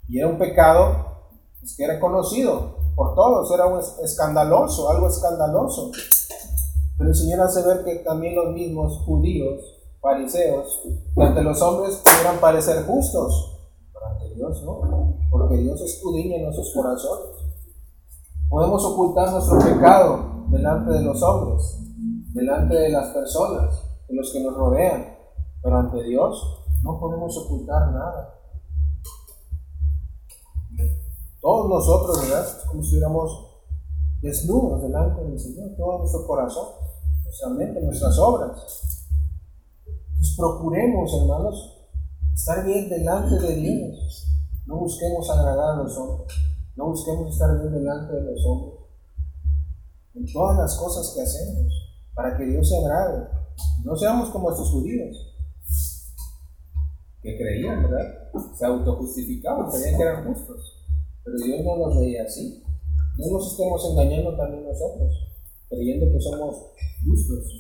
[0.07, 1.29] y era un pecado
[1.59, 5.91] pues, que era conocido por todos, era un escandaloso, algo escandaloso.
[6.97, 9.59] Pero el Señor hace ver que también los mismos judíos,
[9.99, 10.81] fariseos,
[11.15, 13.59] que ante los hombres pudieran parecer justos,
[13.91, 17.43] pero ante Dios no, porque Dios escudriña nuestros corazones.
[18.49, 21.79] Podemos ocultar nuestro pecado delante de los hombres,
[22.33, 25.17] delante de las personas, de los que nos rodean,
[25.61, 28.39] pero ante Dios no podemos ocultar nada.
[31.41, 32.45] Todos nosotros, ¿verdad?
[32.45, 33.52] Es como si estuviéramos
[34.23, 36.67] desnudos delante del Señor, todo nuestro corazón,
[37.25, 39.05] nuestra mente, nuestras obras.
[39.85, 41.89] Entonces procuremos, hermanos,
[42.33, 44.27] estar bien delante de Dios.
[44.65, 46.37] No busquemos agradar a los hombres.
[46.77, 48.79] No busquemos estar bien delante de los hombres.
[50.15, 51.73] En todas las cosas que hacemos,
[52.15, 53.27] para que Dios se agrade.
[53.83, 55.35] No seamos como estos judíos
[57.21, 58.31] que creían, ¿verdad?
[58.57, 60.87] Se autojustificaban, creían que eran justos.
[61.25, 62.62] Pero Dios no nos veía así.
[63.17, 65.11] No nos estemos engañando también nosotros,
[65.69, 66.55] creyendo que somos
[67.05, 67.59] justos.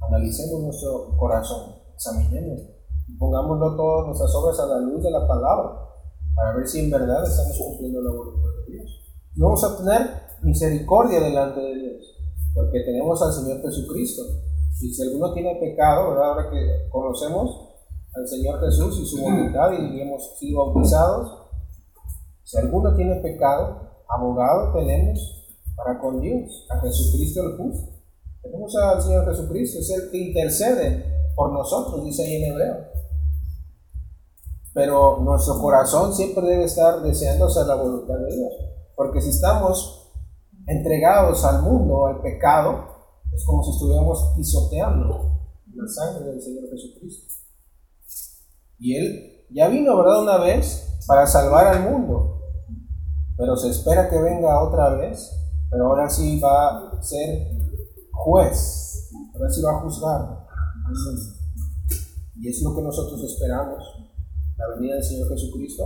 [0.00, 2.60] Analicemos nuestro corazón, examinemos
[3.06, 5.88] y pongámoslo todas nuestras obras a la luz de la palabra
[6.34, 8.90] para ver si en verdad estamos cumpliendo la voluntad de Dios.
[9.36, 12.02] vamos a tener misericordia delante de Dios,
[12.54, 14.22] porque tenemos al Señor Jesucristo.
[14.80, 16.30] Y si alguno tiene pecado, ¿verdad?
[16.30, 17.74] ahora que conocemos
[18.14, 21.48] al Señor Jesús y su voluntad y hemos sido bautizados.
[22.44, 25.38] Si alguno tiene pecado, abogado tenemos
[25.76, 27.92] para con Dios, a Jesucristo el justo.
[28.42, 32.76] Tenemos al Señor Jesucristo, es el que intercede por nosotros, dice ahí en hebreo.
[34.74, 38.52] Pero nuestro corazón siempre debe estar deseándose la voluntad de Dios.
[38.96, 40.12] Porque si estamos
[40.66, 42.84] entregados al mundo, al pecado,
[43.32, 45.38] es como si estuviéramos pisoteando
[45.74, 47.34] la sangre del Señor Jesucristo.
[48.78, 50.22] Y Él ya vino, ¿verdad?
[50.22, 52.37] Una vez para salvar al mundo.
[53.38, 55.32] Pero se espera que venga otra vez.
[55.70, 57.46] Pero ahora sí va a ser
[58.10, 59.10] juez.
[59.34, 60.46] Ahora sí va a juzgar
[62.36, 63.84] Y es lo que nosotros esperamos.
[64.56, 65.84] La venida del Señor Jesucristo.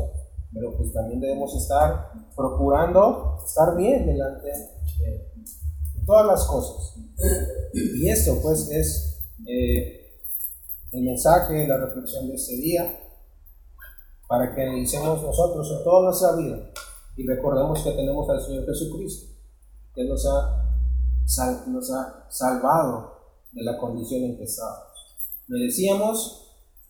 [0.53, 6.96] Pero pues también debemos estar procurando estar bien delante de todas las cosas.
[7.74, 9.20] Y esto pues es...
[9.46, 9.98] Eh,
[10.92, 13.00] el mensaje, la reflexión de este día,
[14.28, 16.70] para que analicemos nosotros en toda nuestra vida
[17.17, 19.35] y recordemos que tenemos al Señor Jesucristo,
[19.95, 23.13] que nos ha, nos ha salvado
[23.53, 24.89] de la condición en que estábamos.
[25.49, 26.43] Merecíamos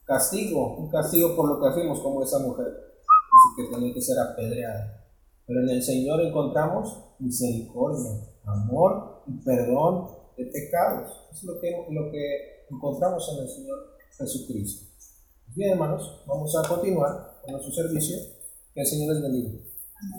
[0.04, 2.66] castigo, un castigo por lo que hacemos como esa mujer,
[3.56, 5.06] que tenía que ser apedreada.
[5.46, 8.12] Pero en el Señor encontramos misericordia,
[8.44, 11.10] amor y perdón de pecados.
[11.32, 13.78] Es lo que, lo que encontramos en el Señor
[14.16, 14.86] Jesucristo.
[15.54, 18.16] Bien, hermanos, vamos a continuar con nuestro servicio.
[18.72, 19.71] Que el Señor les bendiga.